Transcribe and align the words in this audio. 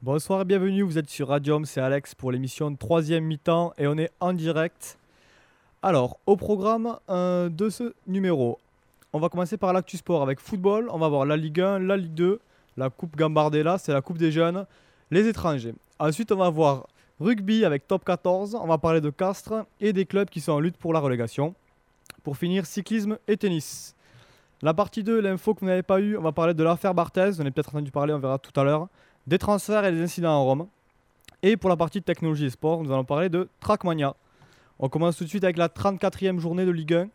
Bonsoir 0.00 0.42
et 0.42 0.44
bienvenue, 0.44 0.82
vous 0.82 0.96
êtes 0.96 1.10
sur 1.10 1.26
Radium, 1.26 1.64
c'est 1.64 1.80
Alex 1.80 2.14
pour 2.14 2.30
l'émission 2.30 2.72
3 2.72 3.18
mi-temps 3.20 3.72
et 3.78 3.88
on 3.88 3.98
est 3.98 4.12
en 4.20 4.32
direct. 4.32 4.96
Alors, 5.82 6.20
au 6.24 6.36
programme 6.36 6.98
de 7.08 7.68
ce 7.68 7.92
numéro, 8.06 8.60
on 9.12 9.18
va 9.18 9.28
commencer 9.28 9.56
par 9.56 9.72
l'actu 9.72 9.96
sport 9.96 10.22
avec 10.22 10.38
football, 10.38 10.88
on 10.92 11.00
va 11.00 11.08
voir 11.08 11.26
la 11.26 11.36
Ligue 11.36 11.60
1, 11.60 11.80
la 11.80 11.96
Ligue 11.96 12.14
2, 12.14 12.38
la 12.76 12.90
Coupe 12.90 13.16
Gambardella, 13.16 13.76
c'est 13.76 13.92
la 13.92 14.00
Coupe 14.00 14.18
des 14.18 14.30
jeunes, 14.30 14.66
les 15.10 15.26
étrangers. 15.26 15.74
Ensuite, 15.98 16.30
on 16.30 16.36
va 16.36 16.48
voir 16.48 16.86
rugby 17.18 17.64
avec 17.64 17.88
Top 17.88 18.04
14, 18.04 18.54
on 18.54 18.68
va 18.68 18.78
parler 18.78 19.00
de 19.00 19.10
Castres 19.10 19.66
et 19.80 19.92
des 19.92 20.06
clubs 20.06 20.28
qui 20.28 20.40
sont 20.40 20.52
en 20.52 20.60
lutte 20.60 20.76
pour 20.76 20.92
la 20.92 21.00
relégation. 21.00 21.56
Pour 22.22 22.36
finir, 22.36 22.66
cyclisme 22.66 23.18
et 23.26 23.36
tennis. 23.36 23.96
La 24.62 24.74
partie 24.74 25.02
2, 25.02 25.20
l'info 25.20 25.54
que 25.54 25.60
vous 25.60 25.66
n'avez 25.66 25.82
pas 25.82 26.00
eu, 26.00 26.16
on 26.16 26.22
va 26.22 26.30
parler 26.30 26.54
de 26.54 26.62
l'affaire 26.62 26.94
Barthez, 26.94 27.30
vous 27.30 27.38
en 27.38 27.40
avez 27.40 27.50
peut-être 27.50 27.70
entendu 27.70 27.90
parler, 27.90 28.12
on 28.12 28.20
verra 28.20 28.38
tout 28.38 28.58
à 28.60 28.62
l'heure, 28.62 28.86
des 29.28 29.38
transferts 29.38 29.84
et 29.84 29.92
des 29.92 30.02
incidents 30.02 30.32
en 30.32 30.44
Rome. 30.44 30.66
Et 31.42 31.58
pour 31.58 31.68
la 31.68 31.76
partie 31.76 32.00
technologie 32.00 32.46
et 32.46 32.50
sport, 32.50 32.82
nous 32.82 32.90
allons 32.90 33.04
parler 33.04 33.28
de 33.28 33.48
Trackmania. 33.60 34.16
On 34.78 34.88
commence 34.88 35.18
tout 35.18 35.24
de 35.24 35.28
suite 35.28 35.44
avec 35.44 35.58
la 35.58 35.68
34e 35.68 36.38
journée 36.38 36.64
de 36.64 36.70
Ligue 36.70 36.94
1. 36.94 37.08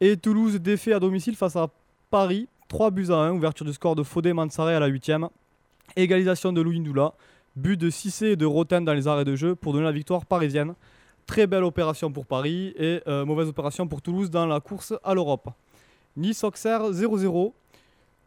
Et 0.00 0.16
Toulouse 0.16 0.58
défait 0.58 0.94
à 0.94 0.98
domicile 0.98 1.36
face 1.36 1.54
à 1.56 1.68
Paris, 2.10 2.48
3 2.68 2.90
buts 2.90 3.10
à 3.10 3.16
1, 3.16 3.32
ouverture 3.32 3.66
du 3.66 3.74
score 3.74 3.94
de 3.94 4.02
Fodé 4.02 4.32
Mansaré 4.32 4.74
à 4.74 4.80
la 4.80 4.88
8e. 4.88 5.28
Égalisation 5.94 6.52
de 6.54 6.60
Louis 6.62 6.80
Ndoula, 6.80 7.12
but 7.54 7.78
de 7.78 7.90
Cissé 7.90 8.28
et 8.28 8.36
de 8.36 8.46
Roten 8.46 8.84
dans 8.84 8.94
les 8.94 9.06
arrêts 9.06 9.24
de 9.24 9.36
jeu 9.36 9.54
pour 9.54 9.74
donner 9.74 9.84
la 9.84 9.92
victoire 9.92 10.24
parisienne. 10.24 10.74
Très 11.26 11.46
belle 11.46 11.64
opération 11.64 12.10
pour 12.10 12.24
Paris 12.24 12.72
et 12.78 13.02
euh, 13.06 13.26
mauvaise 13.26 13.48
opération 13.48 13.86
pour 13.86 14.00
Toulouse 14.00 14.30
dans 14.30 14.46
la 14.46 14.60
course 14.60 14.94
à 15.04 15.12
l'Europe. 15.12 15.50
Nice-Auxerre 16.16 16.92
0-0. 16.92 17.52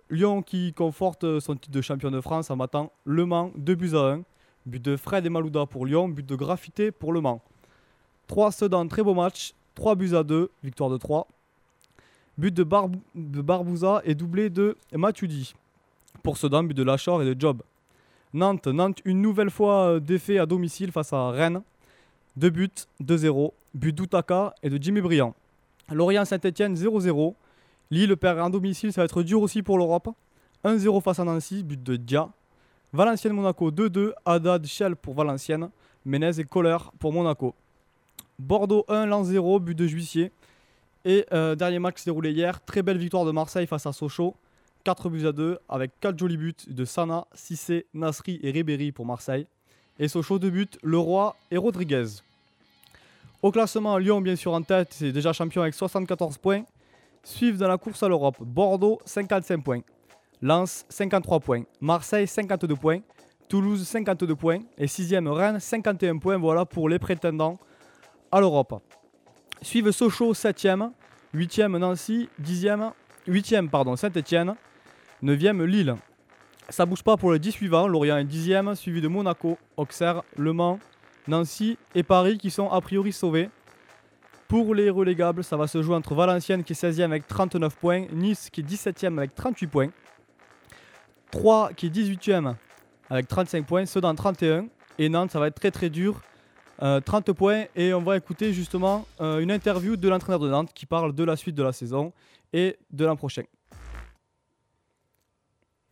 Lyon 0.10 0.42
qui 0.42 0.74
conforte 0.74 1.40
son 1.40 1.56
titre 1.56 1.72
de 1.72 1.82
champion 1.82 2.10
de 2.10 2.20
France 2.20 2.50
en 2.50 2.58
battant 2.58 2.92
Le 3.06 3.26
Mans 3.26 3.52
2 3.56 3.76
buts 3.76 3.96
à 3.96 4.14
1. 4.14 4.22
But 4.66 4.82
de 4.82 4.98
Fred 4.98 5.26
et 5.26 5.30
Malouda 5.30 5.66
pour 5.66 5.86
Lyon, 5.86 6.10
but 6.10 6.26
de 6.26 6.36
Graffité 6.36 6.92
pour 6.92 7.14
Le 7.14 7.22
Mans. 7.22 7.42
3 8.28 8.52
Sedan, 8.52 8.88
très 8.88 9.04
beau 9.04 9.14
match. 9.14 9.54
3 9.76 9.96
buts 9.96 10.16
à 10.16 10.24
2, 10.24 10.50
victoire 10.64 10.90
de 10.90 10.98
3. 10.98 11.28
But 12.38 12.54
de, 12.54 12.64
Barbouza 12.64 14.02
et 14.04 14.16
doublé 14.16 14.50
de 14.50 14.78
Matuidi. 14.94 15.54
Pour 16.24 16.38
Sedan, 16.38 16.64
but 16.64 16.76
de 16.76 16.84
Lachor 16.84 17.22
et 17.22 17.34
de 17.34 17.40
Job. 17.40 17.62
Nantes, 18.34 18.68
Nantes 18.68 19.02
une 19.06 19.22
nouvelle 19.22 19.50
fois 19.50 19.96
euh, 19.96 20.00
défait 20.00 20.38
à 20.38 20.46
domicile 20.46 20.92
face 20.92 21.14
à 21.14 21.30
Rennes. 21.32 21.62
2 22.38 22.50
buts, 22.50 22.70
2-0. 23.04 23.52
But 23.74 23.96
d'Outaka 23.96 24.54
et 24.64 24.70
de 24.70 24.82
Jimmy 24.82 25.02
Briand. 25.02 25.36
Lorient 25.92 26.26
Saint-Etienne 26.26 26.76
0-0. 26.76 27.34
Lille 27.92 28.16
perd 28.18 28.40
en 28.40 28.50
domicile, 28.50 28.94
ça 28.94 29.02
va 29.02 29.06
être 29.06 29.24
dur 29.24 29.42
aussi 29.42 29.64
pour 29.64 29.78
l'Europe. 29.78 30.10
1-0 30.64 31.02
face 31.02 31.20
à 31.20 31.24
Nancy, 31.24 31.64
but 31.64 31.82
de 31.82 31.96
Dia. 31.96 32.30
Valenciennes 32.94 33.34
Monaco 33.34 33.72
2-2, 33.72 34.14
Haddad 34.26 34.66
Shell 34.66 34.96
pour 34.96 35.14
Valenciennes, 35.14 35.70
Menez 36.06 36.40
et 36.40 36.44
Kohler 36.44 36.78
pour 37.00 37.14
Monaco. 37.14 37.56
Bordeaux 38.38 38.86
1, 38.88 39.06
Lens 39.06 39.28
0, 39.28 39.60
but 39.60 39.76
de 39.76 39.88
Juissier. 39.88 40.32
Et 41.06 41.26
euh, 41.34 41.56
dernier 41.56 41.80
match 41.80 41.98
s'est 41.98 42.06
déroulé 42.06 42.32
hier, 42.32 42.64
très 42.64 42.84
belle 42.84 42.98
victoire 42.98 43.26
de 43.26 43.32
Marseille 43.32 43.68
face 43.68 43.86
à 43.86 43.94
Sochaux. 43.94 44.36
4 44.84 45.10
buts 45.10 45.26
à 45.26 45.32
2 45.32 45.58
avec 45.68 45.92
4 46.00 46.18
jolis 46.18 46.38
buts 46.38 46.56
de 46.68 46.86
Sana, 46.86 47.28
Cissé, 47.34 47.86
Nasri 47.94 48.40
et 48.44 48.52
Ribéry 48.52 48.92
pour 48.92 49.06
Marseille. 49.06 49.46
Et 49.98 50.08
Sochaux 50.08 50.40
2 50.40 50.50
buts, 50.50 50.70
Leroy 50.84 51.36
et 51.52 51.58
Rodriguez. 51.58 52.06
Au 53.42 53.52
classement, 53.52 53.98
Lyon 53.98 54.22
bien 54.22 54.36
sûr 54.36 54.54
en 54.54 54.62
tête, 54.62 54.90
c'est 54.92 55.12
déjà 55.12 55.34
champion 55.34 55.62
avec 55.62 55.74
74 55.74 56.38
points. 56.38 56.64
Suivent 57.24 57.58
dans 57.58 57.68
la 57.68 57.78
course 57.78 58.02
à 58.04 58.08
l'Europe. 58.08 58.38
Bordeaux 58.40 59.00
55 59.06 59.64
points, 59.64 59.82
Lens 60.42 60.86
53 60.90 61.40
points, 61.40 61.64
Marseille 61.82 62.28
52 62.28 62.76
points, 62.76 63.00
Toulouse 63.50 63.86
52 63.86 64.36
points. 64.36 64.60
Et 64.78 64.86
6e 64.86 65.28
Rennes 65.28 65.60
51 65.60 66.18
points. 66.20 66.38
Voilà 66.38 66.66
pour 66.66 66.88
les 66.88 67.00
prétendants 67.00 67.58
à 68.32 68.40
l'Europe. 68.40 68.82
Suivent 69.62 69.92
Sochaux 69.92 70.34
7e, 70.34 70.92
8e 71.36 71.78
Nancy, 71.78 72.30
10e, 72.42 72.92
8e 73.28 73.68
pardon, 73.68 73.96
Saint-Etienne, 73.96 74.56
9e 75.24 75.64
Lille. 75.66 75.96
Ça 76.70 76.86
bouge 76.86 77.04
pas 77.04 77.18
pour 77.18 77.32
le 77.32 77.40
10 77.40 77.52
suivant, 77.52 77.88
Lorient 77.88 78.18
est 78.18 78.24
10e, 78.24 78.76
suivi 78.76 79.02
de 79.02 79.08
Monaco, 79.08 79.58
Auxerre, 79.76 80.22
Le 80.38 80.54
Mans, 80.54 80.80
Nancy 81.28 81.78
et 81.96 82.04
Paris 82.04 82.38
qui 82.38 82.52
sont 82.52 82.70
a 82.70 82.80
priori 82.80 83.12
sauvés. 83.12 83.50
Pour 84.50 84.74
les 84.74 84.90
relégables, 84.90 85.44
ça 85.44 85.56
va 85.58 85.68
se 85.68 85.84
jouer 85.84 85.96
entre 85.96 86.16
Valenciennes 86.16 86.64
qui 86.64 86.74
est 86.74 86.84
16e 86.84 87.04
avec 87.04 87.28
39 87.28 87.76
points, 87.76 88.06
Nice 88.12 88.50
qui 88.50 88.62
est 88.62 88.64
17e 88.64 89.16
avec 89.20 89.36
38 89.36 89.68
points, 89.68 89.90
3 91.30 91.74
qui 91.74 91.86
est 91.86 91.90
18e 91.92 92.56
avec 93.12 93.28
35 93.28 93.68
points, 93.68 93.86
Sedan 93.86 94.16
31 94.16 94.66
et 94.98 95.08
Nantes 95.08 95.30
ça 95.30 95.40
va 95.40 95.46
être 95.46 95.54
très 95.54 95.70
très 95.70 95.92
dur, 95.92 96.22
30 96.80 97.30
euh, 97.30 97.34
points 97.34 97.66
et 97.76 97.94
on 97.94 98.02
va 98.02 98.18
écouter 98.18 98.52
justement 98.52 99.06
euh, 99.22 99.38
une 99.38 99.52
interview 99.52 99.96
de 99.96 100.10
l'entraîneur 100.10 100.40
de 100.40 100.50
Nantes 100.50 100.72
qui 100.74 100.88
parle 100.88 101.14
de 101.14 101.24
la 101.24 101.36
suite 101.36 101.54
de 101.54 101.62
la 101.62 101.72
saison 101.72 102.12
et 102.52 102.76
de 102.90 103.06
l'an 103.06 103.16
prochain. 103.16 103.44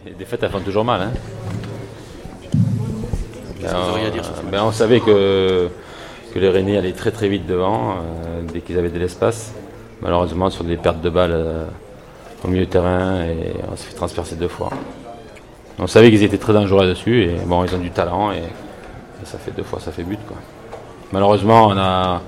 Les 0.04 0.14
défaites 0.16 0.42
elles 0.42 0.50
font 0.50 0.62
toujours 0.62 0.84
mal. 0.84 1.02
Hein 1.04 1.14
ben, 4.52 4.64
on 4.64 4.72
savait 4.72 5.00
que 5.00 5.70
que 6.34 6.40
les 6.40 6.50
Rennais 6.50 6.78
allaient 6.78 6.94
très 6.94 7.12
très 7.12 7.28
vite 7.30 7.46
devant 7.46 7.92
euh, 7.92 8.42
dès 8.52 8.62
qu'ils 8.62 8.78
avaient 8.78 8.90
de 8.90 9.00
l'espace. 9.00 9.54
Malheureusement, 10.02 10.50
sur 10.50 10.64
des 10.64 10.78
pertes 10.78 11.02
de 11.02 11.10
balles 11.10 11.32
euh, 11.34 11.66
au 12.44 12.48
milieu 12.48 12.66
de 12.66 12.70
terrain, 12.70 13.24
et 13.24 13.54
on 13.72 13.76
s'est 13.76 13.88
fait 13.88 13.96
transpercer 13.96 14.36
deux 14.36 14.48
fois. 14.48 14.70
On 15.80 15.88
savait 15.88 16.10
qu'ils 16.10 16.24
étaient 16.24 16.38
très 16.38 16.54
dangereux 16.54 16.84
là-dessus, 16.84 17.24
et 17.24 17.36
bon, 17.46 17.64
ils 17.64 17.74
ont 17.76 17.80
du 17.80 17.92
talent, 17.92 18.32
et, 18.32 18.44
ça 19.24 19.38
fait 19.38 19.52
deux 19.52 19.64
fois, 19.64 19.80
ça 19.80 19.92
fait 19.92 20.04
but. 20.04 20.20
Quoi. 20.28 20.38
Malheureusement, 21.12 21.68
on 21.68 21.78
a, 21.78 22.22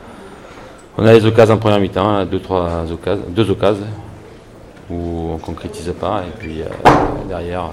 on 0.98 1.06
a 1.06 1.14
les 1.14 1.26
occasions 1.26 1.56
en 1.56 1.58
première 1.58 1.80
mi-temps, 1.80 2.10
hein, 2.10 2.26
deux, 2.26 2.40
trois 2.40 2.92
occasions, 2.92 3.24
deux 3.30 3.50
occasions, 3.50 3.86
où 4.90 5.30
on 5.30 5.34
ne 5.36 5.40
concrétise 5.40 5.94
pas, 6.00 6.24
et 6.28 6.38
puis 6.38 6.62
euh, 6.62 6.66
derrière 7.28 7.70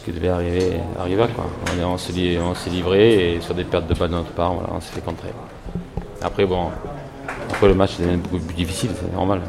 ce 0.00 0.04
qui 0.04 0.12
devait 0.12 0.28
arriver 0.28 0.80
arriva. 0.98 1.28
Quoi. 1.28 1.46
On, 1.84 1.98
s'est 1.98 2.70
livré 2.70 3.34
et 3.34 3.40
sur 3.40 3.54
des 3.54 3.64
pertes 3.64 3.86
de 3.86 3.94
balles 3.94 4.08
de 4.08 4.14
notre 4.14 4.30
part, 4.32 4.54
on 4.72 4.80
s'est 4.80 4.92
fait 4.92 5.04
contrer. 5.04 5.28
Après, 6.22 6.46
bon, 6.46 6.68
après 7.50 7.68
le 7.68 7.74
match 7.74 8.00
est 8.00 8.16
beaucoup 8.16 8.38
plus 8.38 8.54
difficile, 8.54 8.90
c'est 8.98 9.12
normal. 9.12 9.42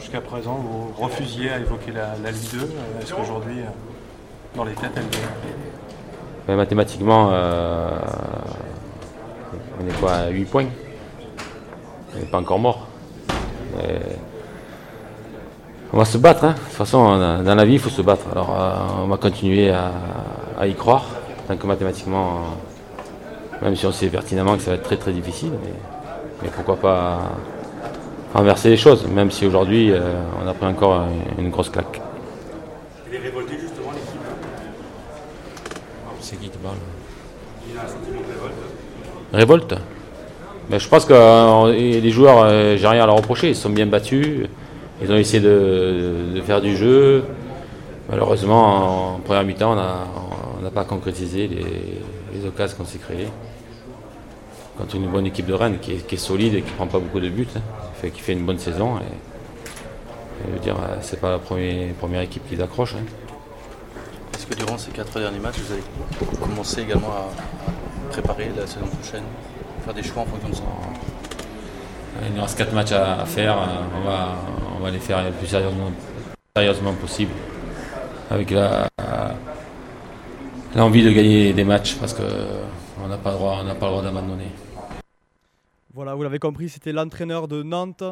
Jusqu'à 0.00 0.20
présent, 0.20 0.54
vous 0.54 0.92
refusiez 1.02 1.50
à 1.50 1.58
évoquer 1.58 1.92
la, 1.92 2.30
Ligue 2.30 2.50
2. 2.52 2.58
Euh, 2.58 3.02
est-ce 3.02 3.12
qu'aujourd'hui, 3.12 3.60
euh, 3.60 4.56
dans 4.56 4.64
les 4.64 4.72
têtes, 4.72 4.92
elle 4.96 5.02
est? 5.02 6.46
Ben, 6.46 6.56
Mathématiquement, 6.56 7.30
euh, 7.32 7.90
on 9.80 9.88
est 9.88 10.00
quoi 10.00 10.12
à 10.12 10.28
8 10.28 10.44
points? 10.44 10.66
On 12.14 12.18
n'est 12.18 12.26
pas 12.26 12.38
encore 12.38 12.58
mort. 12.58 12.86
On 15.92 15.98
va 15.98 16.04
se 16.04 16.18
battre, 16.18 16.44
hein. 16.44 16.52
de 16.52 16.54
toute 16.54 16.68
façon, 16.68 17.18
dans 17.42 17.54
la 17.56 17.64
vie, 17.64 17.72
il 17.72 17.78
faut 17.80 17.90
se 17.90 18.02
battre. 18.02 18.26
Alors, 18.30 18.54
euh, 18.56 19.02
on 19.02 19.06
va 19.08 19.16
continuer 19.16 19.70
à, 19.70 20.66
y 20.66 20.74
croire, 20.74 21.04
tant 21.48 21.56
que 21.56 21.66
mathématiquement, 21.66 22.42
même 23.60 23.74
si 23.74 23.86
on 23.86 23.92
sait 23.92 24.06
pertinemment 24.06 24.56
que 24.56 24.62
ça 24.62 24.70
va 24.70 24.76
être 24.76 24.84
très 24.84 24.96
très 24.96 25.12
difficile, 25.12 25.50
mais, 26.42 26.48
pourquoi 26.54 26.76
pas 26.76 27.18
renverser 28.32 28.68
les 28.70 28.76
choses, 28.76 29.04
même 29.08 29.32
si 29.32 29.44
aujourd'hui, 29.46 29.90
euh, 29.90 29.98
on 30.42 30.46
a 30.46 30.54
pris 30.54 30.66
encore 30.66 31.06
une, 31.36 31.50
grosse 31.50 31.70
claque. 31.70 32.00
Il 33.08 33.16
est 33.16 33.18
révolté 33.18 33.54
justement 33.60 33.90
l'équipe 33.90 34.20
C'est 36.20 36.36
qui 36.36 36.50
qui 36.50 36.58
parle? 36.58 36.76
Il 37.68 37.76
a 37.76 37.82
un 37.82 37.86
sentiment 37.88 38.20
de 38.20 38.32
révolte 38.32 38.54
Révolte? 39.32 39.74
Ben, 40.70 40.78
Je 40.78 40.88
pense 40.88 41.04
que 41.04 41.14
euh, 41.14 41.72
les 41.72 42.10
joueurs, 42.10 42.48
j'ai 42.76 42.86
rien 42.86 43.02
à 43.02 43.06
leur 43.06 43.16
reprocher, 43.16 43.48
ils 43.48 43.56
sont 43.56 43.70
bien 43.70 43.86
battus. 43.86 44.46
Ils 45.02 45.10
ont 45.10 45.16
essayé 45.16 45.40
de, 45.40 46.40
faire 46.44 46.60
du 46.60 46.76
jeu. 46.76 47.24
Malheureusement, 48.08 49.14
en 49.14 49.18
première 49.20 49.44
mi-temps, 49.44 49.72
on 49.72 50.62
n'a 50.62 50.70
pas 50.70 50.84
concrétisé 50.84 51.48
les, 51.48 52.46
occasions 52.46 52.76
qu'on 52.78 52.84
s'est 52.84 52.98
créées. 52.98 53.28
Quand 54.76 54.92
une 54.94 55.08
bonne 55.08 55.26
équipe 55.26 55.46
de 55.46 55.52
Rennes 55.52 55.78
qui 55.80 55.92
est, 55.92 56.16
solide 56.16 56.54
et 56.54 56.62
qui 56.62 56.70
ne 56.70 56.76
prend 56.76 56.86
pas 56.86 56.98
beaucoup 56.98 57.20
de 57.20 57.28
buts, 57.28 57.46
hein, 57.56 58.08
qui 58.12 58.20
fait 58.20 58.32
une 58.32 58.44
bonne 58.44 58.58
saison. 58.58 58.98
Et, 58.98 60.60
dire, 60.60 60.76
c'est 61.02 61.20
pas 61.20 61.32
la 61.32 61.38
première, 61.38 61.92
première 61.94 62.22
équipe 62.22 62.48
qui 62.48 62.60
accroche. 62.60 62.94
Hein. 62.94 63.04
Est-ce 64.34 64.46
que 64.46 64.54
durant 64.54 64.78
ces 64.78 64.90
quatre 64.90 65.18
derniers 65.20 65.38
matchs, 65.38 65.58
vous 65.58 65.72
allez 65.74 65.82
commencer 66.40 66.82
également 66.82 67.08
à 67.08 68.10
préparer 68.10 68.50
la 68.56 68.66
saison 68.66 68.86
prochaine, 68.86 69.24
faire 69.84 69.94
des 69.94 70.02
choix 70.02 70.22
en 70.22 70.26
fonction 70.26 70.48
de 70.48 70.54
ça? 70.54 70.62
Il 72.26 72.34
nous 72.34 72.42
reste 72.42 72.58
quatre 72.58 72.72
matchs 72.72 72.92
à, 72.92 73.24
faire. 73.26 73.56
On 73.96 74.04
va, 74.08 74.36
on 74.80 74.84
va 74.84 74.90
les 74.90 74.98
faire 74.98 75.22
le 75.22 75.30
plus 75.32 75.46
sérieusement, 75.46 76.94
possible. 76.94 77.32
Avec 78.30 78.50
l'envie 80.74 81.04
de 81.04 81.10
gagner 81.10 81.52
des 81.52 81.64
matchs 81.64 81.96
parce 81.96 82.14
qu'on 82.14 83.08
n'a 83.08 83.18
pas, 83.18 83.32
le 83.32 83.36
droit, 83.36 83.62
droit 83.62 84.02
d'abandonner. 84.02 84.48
Voilà, 85.92 86.14
vous 86.14 86.22
l'avez 86.22 86.38
compris, 86.38 86.70
c'était 86.70 86.92
l'entraîneur 86.92 87.46
de 87.46 87.62
Nantes. 87.62 88.04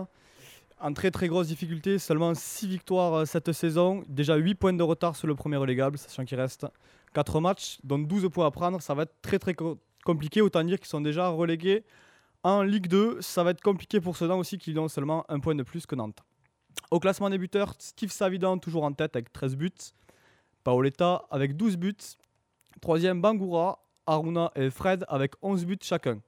en 0.80 0.92
très 0.92 1.10
très 1.10 1.28
grosse 1.28 1.46
difficulté, 1.46 1.98
seulement 1.98 2.34
6 2.34 2.66
victoires 2.66 3.14
euh, 3.14 3.24
cette 3.24 3.52
saison, 3.52 4.04
déjà 4.06 4.36
8 4.36 4.54
points 4.56 4.72
de 4.72 4.82
retard 4.82 5.16
sur 5.16 5.26
le 5.26 5.34
premier 5.34 5.56
relégable, 5.56 5.96
sachant 5.96 6.24
qu'il 6.24 6.38
reste 6.38 6.66
4 7.14 7.40
matchs, 7.40 7.78
donc 7.82 8.06
12 8.06 8.28
points 8.30 8.46
à 8.46 8.50
prendre, 8.50 8.82
ça 8.82 8.94
va 8.94 9.04
être 9.04 9.14
très 9.22 9.38
très 9.38 9.56
compliqué, 10.04 10.40
autant 10.40 10.62
dire 10.62 10.78
qu'ils 10.78 10.88
sont 10.88 11.00
déjà 11.00 11.28
relégués 11.28 11.84
en 12.42 12.62
Ligue 12.62 12.88
2, 12.88 13.20
ça 13.20 13.42
va 13.42 13.50
être 13.50 13.62
compliqué 13.62 14.00
pour 14.00 14.16
Sedan 14.16 14.38
aussi 14.38 14.58
qu'ils 14.58 14.78
ont 14.78 14.88
seulement 14.88 15.24
un 15.28 15.40
point 15.40 15.54
de 15.54 15.62
plus 15.62 15.86
que 15.86 15.94
Nantes. 15.94 16.22
Au 16.90 17.00
classement 17.00 17.30
des 17.30 17.38
buteurs, 17.38 17.74
Steve 17.78 18.10
Savidan 18.10 18.58
toujours 18.58 18.84
en 18.84 18.92
tête 18.92 19.14
avec 19.16 19.32
13 19.32 19.56
buts, 19.56 19.72
Paoletta 20.64 21.26
avec 21.30 21.56
12 21.56 21.76
buts, 21.76 21.96
troisième 22.80 23.20
Bangoura, 23.20 23.84
Aruna 24.06 24.50
et 24.54 24.70
Fred 24.70 25.04
avec 25.08 25.32
11 25.42 25.66
buts 25.66 25.78
chacun. 25.82 26.20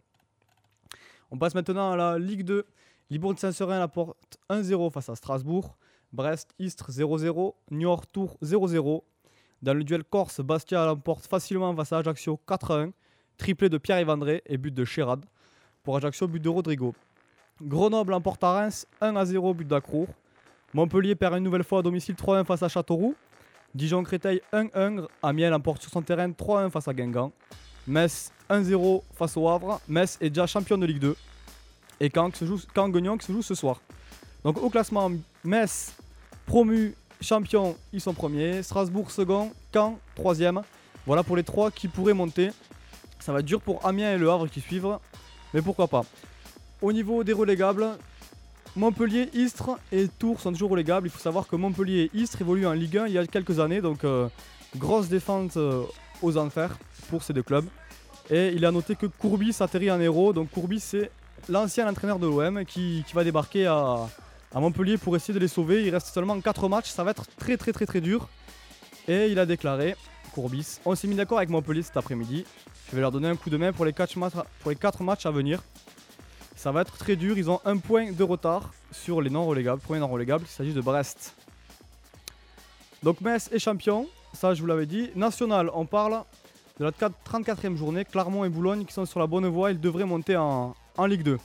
On 1.30 1.38
passe 1.38 1.54
maintenant 1.54 1.92
à 1.92 1.96
la 1.96 2.18
Ligue 2.18 2.44
2. 2.44 2.66
Libourne 3.08 3.36
Saint-Seurin 3.36 3.86
porte 3.88 4.38
1-0 4.50 4.90
face 4.90 5.08
à 5.08 5.14
Strasbourg. 5.14 5.76
Brest, 6.12 6.54
Istres 6.58 6.90
0-0. 6.90 7.54
Niort, 7.70 8.06
Tours 8.06 8.36
0-0. 8.42 9.02
Dans 9.62 9.74
le 9.74 9.84
duel 9.84 10.04
Corse, 10.04 10.40
Bastia 10.40 10.84
l'emporte 10.86 11.26
facilement 11.26 11.74
face 11.74 11.92
à 11.92 11.98
Ajaccio 11.98 12.40
4-1. 12.46 12.92
Triplé 13.38 13.68
de 13.68 13.78
Pierre 13.78 13.98
Evandré 13.98 14.42
et 14.46 14.58
but 14.58 14.74
de 14.74 14.84
Chérad. 14.84 15.24
Pour 15.82 15.96
Ajaccio, 15.96 16.26
but 16.26 16.40
de 16.42 16.48
Rodrigo. 16.48 16.94
Grenoble 17.62 18.12
emporte 18.12 18.42
à 18.44 18.52
Reims 18.52 18.86
1-0, 19.00 19.54
but 19.54 19.68
d'Acrour. 19.68 20.08
Montpellier 20.72 21.16
perd 21.16 21.36
une 21.36 21.44
nouvelle 21.44 21.64
fois 21.64 21.80
à 21.80 21.82
domicile 21.82 22.14
3-1 22.14 22.44
face 22.44 22.62
à 22.62 22.68
Châteauroux. 22.68 23.16
Dijon-Créteil 23.74 24.40
1-1. 24.52 25.06
Amiens 25.22 25.50
l'emporte 25.50 25.82
sur 25.82 25.90
son 25.90 26.02
terrain 26.02 26.28
3-1 26.28 26.70
face 26.70 26.86
à 26.86 26.94
Guingamp. 26.94 27.32
Metz 27.86 28.30
1-0 28.48 29.02
face 29.14 29.36
au 29.36 29.48
Havre. 29.48 29.80
Metz 29.88 30.16
est 30.20 30.30
déjà 30.30 30.46
champion 30.46 30.78
de 30.78 30.86
Ligue 30.86 31.00
2 31.00 31.16
et 32.00 32.10
Caen, 32.12 32.30
se 32.32 32.44
joue, 32.44 32.56
qui 32.56 33.26
se 33.26 33.32
joue 33.32 33.42
ce 33.42 33.54
soir. 33.54 33.80
Donc 34.44 34.62
au 34.62 34.70
classement, 34.70 35.10
Metz 35.44 35.92
promu 36.46 36.94
champion, 37.20 37.76
ils 37.92 38.00
sont 38.00 38.14
premiers. 38.14 38.62
Strasbourg 38.62 39.10
second, 39.10 39.52
Caen 39.72 39.98
troisième. 40.14 40.62
Voilà 41.06 41.22
pour 41.22 41.36
les 41.36 41.42
trois 41.42 41.70
qui 41.70 41.88
pourraient 41.88 42.14
monter. 42.14 42.50
Ça 43.18 43.32
va 43.32 43.40
être 43.40 43.46
dur 43.46 43.60
pour 43.60 43.84
Amiens 43.84 44.14
et 44.14 44.18
Le 44.18 44.30
Havre 44.30 44.46
qui 44.46 44.60
suivent, 44.60 44.98
mais 45.52 45.60
pourquoi 45.60 45.88
pas. 45.88 46.02
Au 46.80 46.92
niveau 46.92 47.22
des 47.22 47.34
relégables, 47.34 47.86
Montpellier, 48.76 49.28
Istres 49.34 49.78
et 49.90 50.06
Tours 50.06 50.40
sont 50.40 50.52
toujours 50.52 50.70
relégables. 50.70 51.08
Il 51.08 51.10
faut 51.10 51.18
savoir 51.18 51.48
que 51.48 51.56
Montpellier 51.56 52.10
et 52.12 52.18
Istres 52.18 52.42
évoluent 52.42 52.66
en 52.66 52.72
Ligue 52.72 52.98
1 52.98 53.06
il 53.08 53.12
y 53.14 53.18
a 53.18 53.26
quelques 53.26 53.58
années, 53.58 53.80
donc 53.80 54.04
euh, 54.04 54.28
grosse 54.76 55.08
défense 55.08 55.54
euh, 55.56 55.82
aux 56.22 56.36
enfers 56.36 56.78
pour 57.08 57.22
ces 57.24 57.32
deux 57.32 57.42
clubs. 57.42 57.66
Et 58.30 58.52
il 58.54 58.64
a 58.64 58.70
noté 58.70 58.94
que 58.94 59.06
Courbis 59.06 59.56
atterrit 59.58 59.90
en 59.90 60.00
héros. 60.00 60.32
Donc 60.32 60.50
Courbis 60.50 60.80
c'est 60.80 61.10
l'ancien 61.48 61.88
entraîneur 61.88 62.20
de 62.20 62.26
l'OM 62.26 62.64
qui, 62.64 63.04
va 63.12 63.24
débarquer 63.24 63.66
à, 63.66 64.08
Montpellier 64.54 64.98
pour 64.98 65.16
essayer 65.16 65.34
de 65.34 65.40
les 65.40 65.48
sauver. 65.48 65.84
Il 65.84 65.90
reste 65.90 66.06
seulement 66.08 66.40
4 66.40 66.68
matchs, 66.68 66.90
ça 66.90 67.02
va 67.02 67.10
être 67.10 67.26
très 67.38 67.56
très 67.56 67.72
très 67.72 67.86
très 67.86 68.00
dur. 68.00 68.28
Et 69.08 69.28
il 69.28 69.38
a 69.40 69.46
déclaré, 69.46 69.96
Courbis, 70.32 70.78
on 70.84 70.94
s'est 70.94 71.08
mis 71.08 71.16
d'accord 71.16 71.38
avec 71.38 71.50
Montpellier 71.50 71.82
cet 71.82 71.96
après-midi. 71.96 72.44
Je 72.88 72.94
vais 72.94 73.00
leur 73.00 73.10
donner 73.10 73.28
un 73.28 73.36
coup 73.36 73.50
de 73.50 73.56
main 73.56 73.72
pour 73.72 73.84
les 73.84 73.92
4 73.92 74.16
matchs, 74.16 74.34
pour 74.60 74.70
les 74.70 74.76
4 74.76 75.02
matchs 75.02 75.26
à 75.26 75.32
venir. 75.32 75.60
Ça 76.60 76.72
va 76.72 76.82
être 76.82 76.98
très 76.98 77.16
dur, 77.16 77.38
ils 77.38 77.48
ont 77.48 77.58
un 77.64 77.78
point 77.78 78.12
de 78.12 78.22
retard 78.22 78.74
sur 78.92 79.22
les 79.22 79.30
non-relégables. 79.30 79.80
Premier 79.80 80.00
non-relégable, 80.00 80.44
il 80.46 80.50
s'agit 80.50 80.74
de 80.74 80.82
Brest. 80.82 81.34
Donc 83.02 83.22
Metz 83.22 83.48
est 83.50 83.58
champion, 83.58 84.06
ça 84.34 84.52
je 84.52 84.60
vous 84.60 84.66
l'avais 84.66 84.84
dit. 84.84 85.08
National, 85.16 85.70
on 85.72 85.86
parle 85.86 86.22
de 86.78 86.84
la 86.84 86.90
34e 86.90 87.76
journée. 87.76 88.04
Clermont 88.04 88.44
et 88.44 88.50
Boulogne 88.50 88.84
qui 88.84 88.92
sont 88.92 89.06
sur 89.06 89.20
la 89.20 89.26
bonne 89.26 89.46
voie, 89.46 89.70
ils 89.70 89.80
devraient 89.80 90.04
monter 90.04 90.36
en, 90.36 90.74
en 90.98 91.06
Ligue 91.06 91.22
2. 91.22 91.38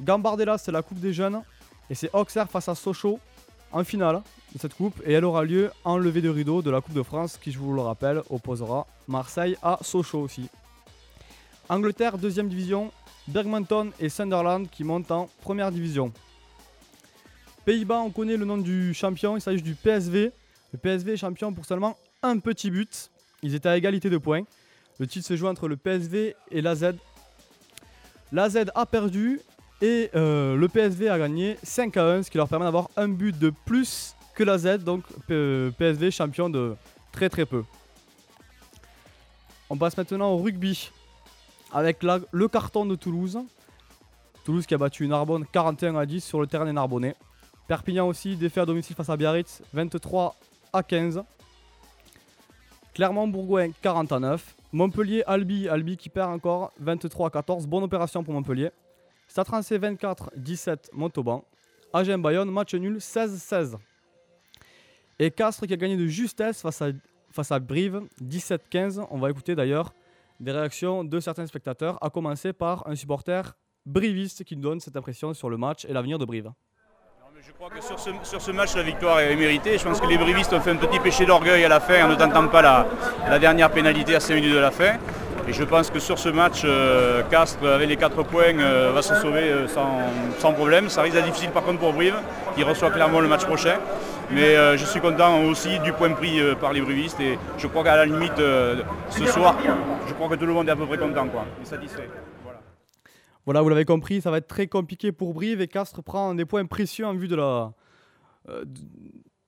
Gambardella, 0.00 0.58
c'est 0.58 0.72
la 0.72 0.82
Coupe 0.82 0.98
des 0.98 1.12
Jeunes. 1.12 1.40
Et 1.88 1.94
c'est 1.94 2.12
Auxerre 2.12 2.50
face 2.50 2.68
à 2.68 2.74
Sochaux 2.74 3.20
en 3.70 3.84
finale 3.84 4.22
de 4.52 4.58
cette 4.58 4.74
coupe. 4.74 5.00
Et 5.06 5.12
elle 5.12 5.24
aura 5.24 5.44
lieu 5.44 5.70
en 5.84 5.96
levée 5.96 6.22
de 6.22 6.28
rideau 6.28 6.60
de 6.60 6.72
la 6.72 6.80
Coupe 6.80 6.94
de 6.94 7.04
France, 7.04 7.38
qui, 7.40 7.52
je 7.52 7.58
vous 7.60 7.72
le 7.72 7.82
rappelle, 7.82 8.22
opposera 8.30 8.88
Marseille 9.06 9.56
à 9.62 9.78
Sochaux 9.80 10.22
aussi. 10.22 10.48
Angleterre, 11.68 12.18
deuxième 12.18 12.48
division. 12.48 12.90
Bergmanton 13.28 13.90
et 14.00 14.08
Sunderland 14.08 14.68
qui 14.70 14.84
montent 14.84 15.10
en 15.10 15.28
première 15.42 15.70
division. 15.70 16.12
Pays-Bas, 17.64 18.00
on 18.00 18.10
connaît 18.10 18.36
le 18.36 18.44
nom 18.44 18.58
du 18.58 18.94
champion, 18.94 19.36
il 19.36 19.40
s'agit 19.40 19.62
du 19.62 19.74
PSV. 19.74 20.32
Le 20.72 20.78
PSV 20.78 21.12
est 21.12 21.16
champion 21.16 21.52
pour 21.52 21.64
seulement 21.64 21.96
un 22.22 22.38
petit 22.38 22.70
but. 22.70 23.10
Ils 23.42 23.54
étaient 23.54 23.68
à 23.68 23.76
égalité 23.76 24.10
de 24.10 24.18
points. 24.18 24.42
Le 24.98 25.06
titre 25.06 25.26
se 25.26 25.36
joue 25.36 25.46
entre 25.46 25.68
le 25.68 25.76
PSV 25.76 26.34
et 26.50 26.60
l'AZ 26.60 26.94
la 28.32 28.50
Z 28.50 28.66
a 28.74 28.84
perdu 28.84 29.40
et 29.80 30.10
euh, 30.14 30.56
le 30.56 30.68
PSV 30.68 31.08
a 31.08 31.18
gagné 31.18 31.56
5 31.62 31.96
à 31.96 32.04
1, 32.04 32.22
ce 32.24 32.30
qui 32.30 32.36
leur 32.36 32.48
permet 32.48 32.66
d'avoir 32.66 32.90
un 32.96 33.08
but 33.08 33.38
de 33.38 33.50
plus 33.64 34.14
que 34.34 34.44
la 34.44 34.58
Z, 34.58 34.84
donc 34.84 35.04
PSV 35.26 36.10
champion 36.10 36.50
de 36.50 36.74
très 37.10 37.28
très 37.28 37.46
peu. 37.46 37.64
On 39.70 39.76
passe 39.76 39.96
maintenant 39.96 40.32
au 40.32 40.38
rugby 40.38 40.90
avec 41.72 42.02
le 42.02 42.48
carton 42.48 42.86
de 42.86 42.94
Toulouse. 42.94 43.38
Toulouse 44.44 44.66
qui 44.66 44.74
a 44.74 44.78
battu 44.78 45.06
Narbonne 45.06 45.44
41 45.52 45.96
à 45.96 46.06
10 46.06 46.24
sur 46.24 46.40
le 46.40 46.46
terrain 46.46 46.64
des 46.64 46.72
Narbonnais. 46.72 47.14
Perpignan 47.66 48.08
aussi 48.08 48.36
défait 48.36 48.60
à 48.60 48.66
domicile 48.66 48.96
face 48.96 49.10
à 49.10 49.16
Biarritz 49.16 49.62
23 49.74 50.34
à 50.72 50.82
15. 50.82 51.22
Clermont-Bourgoin 52.94 53.70
40 53.82 54.12
à 54.12 54.20
9. 54.20 54.54
Montpellier, 54.72 55.22
Albi, 55.26 55.68
Albi 55.68 55.96
qui 55.96 56.08
perd 56.08 56.30
encore 56.30 56.72
23 56.80 57.28
à 57.28 57.30
14. 57.30 57.66
Bonne 57.66 57.84
opération 57.84 58.24
pour 58.24 58.34
Montpellier. 58.34 58.70
Stade 59.28 59.46
24, 59.48 60.32
17 60.36 60.90
Montauban. 60.94 61.44
Agen 61.92 62.20
Bayonne, 62.20 62.50
match 62.50 62.74
nul 62.74 62.96
16-16. 62.98 63.76
Et 65.18 65.30
Castres 65.30 65.66
qui 65.66 65.74
a 65.74 65.76
gagné 65.76 65.96
de 65.96 66.06
justesse 66.06 66.62
face 66.62 66.80
à, 66.80 66.88
face 67.30 67.52
à 67.52 67.58
Brive 67.58 68.02
17-15. 68.22 69.06
On 69.10 69.18
va 69.18 69.30
écouter 69.30 69.54
d'ailleurs 69.54 69.92
des 70.40 70.52
réactions 70.52 71.04
de 71.04 71.20
certains 71.20 71.46
spectateurs, 71.46 71.98
à 72.02 72.10
commencer 72.10 72.52
par 72.52 72.86
un 72.86 72.94
supporter 72.94 73.56
briviste 73.86 74.44
qui 74.44 74.56
nous 74.56 74.62
donne 74.62 74.80
cette 74.80 74.96
impression 74.96 75.34
sur 75.34 75.50
le 75.50 75.56
match 75.56 75.84
et 75.84 75.92
l'avenir 75.92 76.18
de 76.18 76.24
Brive. 76.24 76.52
Je 77.40 77.52
crois 77.52 77.70
que 77.70 77.80
sur 77.80 77.98
ce, 78.40 78.50
match, 78.50 78.74
la 78.74 78.82
victoire 78.82 79.20
est 79.20 79.34
méritée. 79.34 79.78
Je 79.78 79.84
pense 79.84 80.00
que 80.00 80.06
les 80.06 80.18
brivistes 80.18 80.52
ont 80.52 80.60
fait 80.60 80.72
un 80.72 80.76
petit 80.76 80.98
péché 80.98 81.24
d'orgueil 81.24 81.64
à 81.64 81.68
la 81.68 81.80
fin 81.80 82.04
en 82.04 82.08
ne 82.08 82.14
tentant 82.14 82.46
pas 82.48 82.62
la, 82.62 83.38
dernière 83.38 83.70
pénalité 83.70 84.14
à 84.16 84.20
5 84.20 84.34
minutes 84.34 84.52
de 84.52 84.58
la 84.58 84.70
fin. 84.70 84.94
Et 85.48 85.52
je 85.52 85.64
pense 85.64 85.88
que 85.88 85.98
sur 85.98 86.18
ce 86.18 86.28
match, 86.28 86.62
euh, 86.64 87.22
Castres, 87.30 87.64
avec 87.64 87.88
les 87.88 87.96
4 87.96 88.22
points, 88.24 88.58
euh, 88.58 88.90
va 88.92 89.02
se 89.02 89.14
sauver 89.14 89.44
euh, 89.44 89.66
sans, 89.66 90.52
problème. 90.52 90.88
Ça 90.88 91.02
risque 91.02 91.14
d'être 91.14 91.26
difficile 91.26 91.50
par 91.50 91.62
contre 91.62 91.78
pour 91.78 91.92
Brive, 91.92 92.16
qui 92.54 92.62
reçoit 92.64 92.90
clairement 92.90 93.20
le 93.20 93.28
match 93.28 93.46
prochain. 93.46 93.76
Mais 94.30 94.76
je 94.76 94.84
suis 94.84 95.00
content 95.00 95.42
aussi 95.44 95.78
du 95.80 95.92
point 95.92 96.10
pris 96.12 96.38
par 96.60 96.72
les 96.72 96.80
brivistes. 96.80 97.20
Et 97.20 97.38
je 97.56 97.66
crois 97.66 97.82
qu'à 97.82 97.96
la 97.96 98.06
limite, 98.06 98.36
ce 98.36 99.26
soir, 99.26 99.56
je 100.06 100.12
crois 100.14 100.28
que 100.28 100.34
tout 100.34 100.46
le 100.46 100.52
monde 100.52 100.68
est 100.68 100.72
à 100.72 100.76
peu 100.76 100.86
près 100.86 100.98
content, 100.98 101.26
quoi, 101.28 101.46
satisfait. 101.64 102.08
Voilà, 103.48 103.62
vous 103.62 103.70
l'avez 103.70 103.86
compris, 103.86 104.20
ça 104.20 104.30
va 104.30 104.36
être 104.36 104.46
très 104.46 104.66
compliqué 104.66 105.10
pour 105.10 105.32
Brive 105.32 105.62
et 105.62 105.68
Castres 105.68 106.02
prend 106.02 106.34
des 106.34 106.44
points 106.44 106.66
précieux 106.66 107.06
en 107.06 107.14
vue 107.14 107.28
de 107.28 107.36
la, 107.36 107.72
euh, 108.50 108.64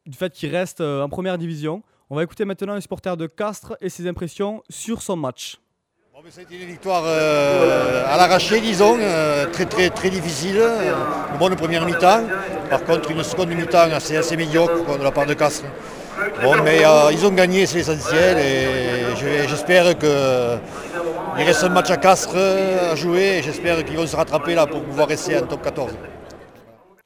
du 0.07 0.17
fait 0.17 0.33
qu'il 0.33 0.51
reste 0.57 0.81
euh, 0.81 1.03
en 1.03 1.11
première 1.11 1.37
division. 1.37 1.83
On 2.09 2.17
va 2.17 2.23
écouter 2.23 2.47
maintenant 2.47 2.73
un 2.73 2.81
supporter 2.81 3.15
de 3.19 3.27
Castres 3.27 3.77
et 3.83 3.91
ses 3.91 4.09
impressions 4.09 4.63
sur 4.71 5.03
son 5.03 5.17
match. 5.17 5.61
C'était 6.29 6.57
une 6.57 6.67
victoire 6.67 7.03
euh, 7.07 8.05
à 8.07 8.17
l'arraché, 8.17 8.61
disons, 8.61 8.99
très, 9.53 9.65
très, 9.65 9.91
très 9.91 10.11
difficile. 10.11 10.61
une 11.33 11.39
bonne 11.39 11.57
première 11.57 11.87
mi-temps. 11.87 12.25
Par 12.69 12.85
contre, 12.85 13.11
une 13.11 13.23
seconde 13.23 13.49
mi-temps 13.51 13.91
assez, 13.93 14.17
assez 14.17 14.37
médiocre 14.37 14.99
de 14.99 15.03
la 15.03 15.11
part 15.11 15.27
de 15.27 15.35
Castres. 15.35 15.65
Bon, 16.43 16.63
mais 16.63 16.83
ils 17.13 17.27
ont 17.27 17.33
gagné, 17.33 17.67
c'est 17.67 17.79
l'essentiel. 17.79 18.39
Et 18.39 19.47
j'espère 19.49 19.97
que 19.99 20.57
il 21.39 21.45
reste 21.45 21.65
un 21.65 21.71
match 21.71 21.91
à 21.91 21.97
Castres 21.97 22.37
à 22.37 22.95
jouer 22.95 23.39
et 23.39 23.43
j'espère 23.43 23.83
qu'ils 23.85 23.97
vont 23.97 24.07
se 24.07 24.17
rattraper 24.17 24.55
là 24.55 24.67
pour 24.67 24.83
pouvoir 24.83 25.09
rester 25.09 25.39
en 25.39 25.47
top 25.47 25.63
14. 25.63 25.93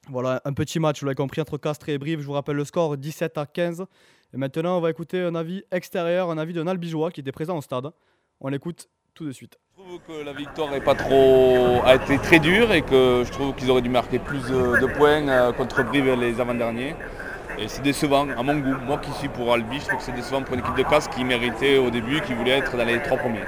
Voilà, 0.09 0.41
un 0.43 0.53
petit 0.53 0.79
match, 0.79 0.99
vous 0.99 1.05
l'avez 1.05 1.15
compris, 1.15 1.41
entre 1.41 1.57
Castres 1.57 1.89
et 1.89 1.97
Brive. 1.97 2.19
Je 2.19 2.25
vous 2.25 2.33
rappelle 2.33 2.57
le 2.57 2.65
score 2.65 2.97
17 2.97 3.37
à 3.37 3.45
15. 3.45 3.85
Et 4.33 4.37
maintenant, 4.37 4.77
on 4.77 4.81
va 4.81 4.89
écouter 4.89 5.21
un 5.21 5.35
avis 5.35 5.63
extérieur, 5.71 6.29
un 6.29 6.37
avis 6.37 6.53
d'un 6.53 6.67
Albigeois 6.67 7.11
qui 7.11 7.21
était 7.21 7.31
présent 7.31 7.57
au 7.57 7.61
stade. 7.61 7.89
On 8.41 8.49
l'écoute 8.49 8.89
tout 9.15 9.25
de 9.25 9.31
suite. 9.31 9.57
Je 9.77 9.81
trouve 9.81 9.99
que 10.07 10.25
la 10.25 10.33
victoire 10.33 10.73
est 10.75 10.81
pas 10.81 10.93
trop... 10.93 11.81
a 11.85 11.95
été 11.95 12.17
très 12.17 12.39
dure 12.39 12.73
et 12.73 12.81
que 12.81 13.23
je 13.25 13.31
trouve 13.31 13.55
qu'ils 13.55 13.71
auraient 13.71 13.81
dû 13.81 13.89
marquer 13.89 14.19
plus 14.19 14.41
de 14.41 14.85
points 14.97 15.27
euh, 15.29 15.53
contre 15.53 15.83
Brive 15.83 16.19
les 16.19 16.41
avant-derniers. 16.41 16.95
Et 17.57 17.69
c'est 17.69 17.81
décevant 17.81 18.27
à 18.37 18.43
mon 18.43 18.57
goût. 18.57 18.75
Moi 18.85 18.97
qui 18.97 19.11
suis 19.13 19.29
pour 19.29 19.53
Albi, 19.53 19.79
je 19.79 19.85
trouve 19.85 19.99
que 19.99 20.03
c'est 20.03 20.11
décevant 20.11 20.41
pour 20.41 20.55
une 20.55 20.59
équipe 20.59 20.75
de 20.75 20.83
Castres 20.83 21.15
qui 21.15 21.23
méritait 21.23 21.77
au 21.77 21.89
début, 21.89 22.19
qui 22.21 22.33
voulait 22.33 22.57
être 22.57 22.75
dans 22.75 22.83
les 22.83 23.01
trois 23.01 23.17
premiers. 23.17 23.45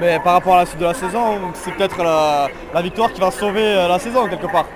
Mais 0.00 0.18
par 0.20 0.32
rapport 0.32 0.54
à 0.54 0.60
la 0.60 0.66
suite 0.66 0.80
de 0.80 0.86
la 0.86 0.94
saison, 0.94 1.52
c'est 1.54 1.72
peut-être 1.74 2.02
la, 2.02 2.48
victoire 2.80 3.12
qui 3.12 3.20
va 3.20 3.30
sauver 3.30 3.64
euh, 3.64 3.88
la 3.88 3.98
saison 3.98 4.26
quelque 4.28 4.50
part. 4.50 4.66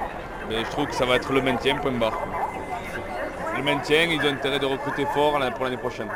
Mais 0.50 0.64
je 0.64 0.70
trouve 0.70 0.86
que 0.86 0.94
ça 0.94 1.06
va 1.06 1.16
être 1.16 1.32
le 1.32 1.40
maintien, 1.40 1.76
point 1.76 1.92
barre. 1.92 2.18
Le 3.56 3.62
maintien, 3.62 4.02
ils 4.02 4.20
ont 4.20 4.32
intérêt 4.32 4.58
de 4.58 4.66
recruter 4.66 5.06
fort 5.14 5.40
pour 5.54 5.64
l'année 5.64 5.76
prochaine. 5.78 6.08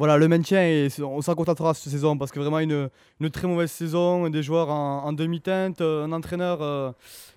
Voilà, 0.00 0.16
le 0.16 0.28
maintien, 0.28 0.62
et 0.62 0.88
on 1.02 1.20
s'en 1.20 1.34
contentera 1.34 1.74
cette 1.74 1.92
saison 1.92 2.16
parce 2.16 2.30
que 2.30 2.40
vraiment 2.40 2.58
une, 2.58 2.88
très 3.30 3.46
mauvaise 3.46 3.70
saison, 3.70 4.30
des 4.30 4.42
joueurs 4.42 4.70
en, 4.70 5.12
demi-teinte, 5.12 5.82
un 5.82 6.10
entraîneur 6.12 6.62
euh, 6.62 6.90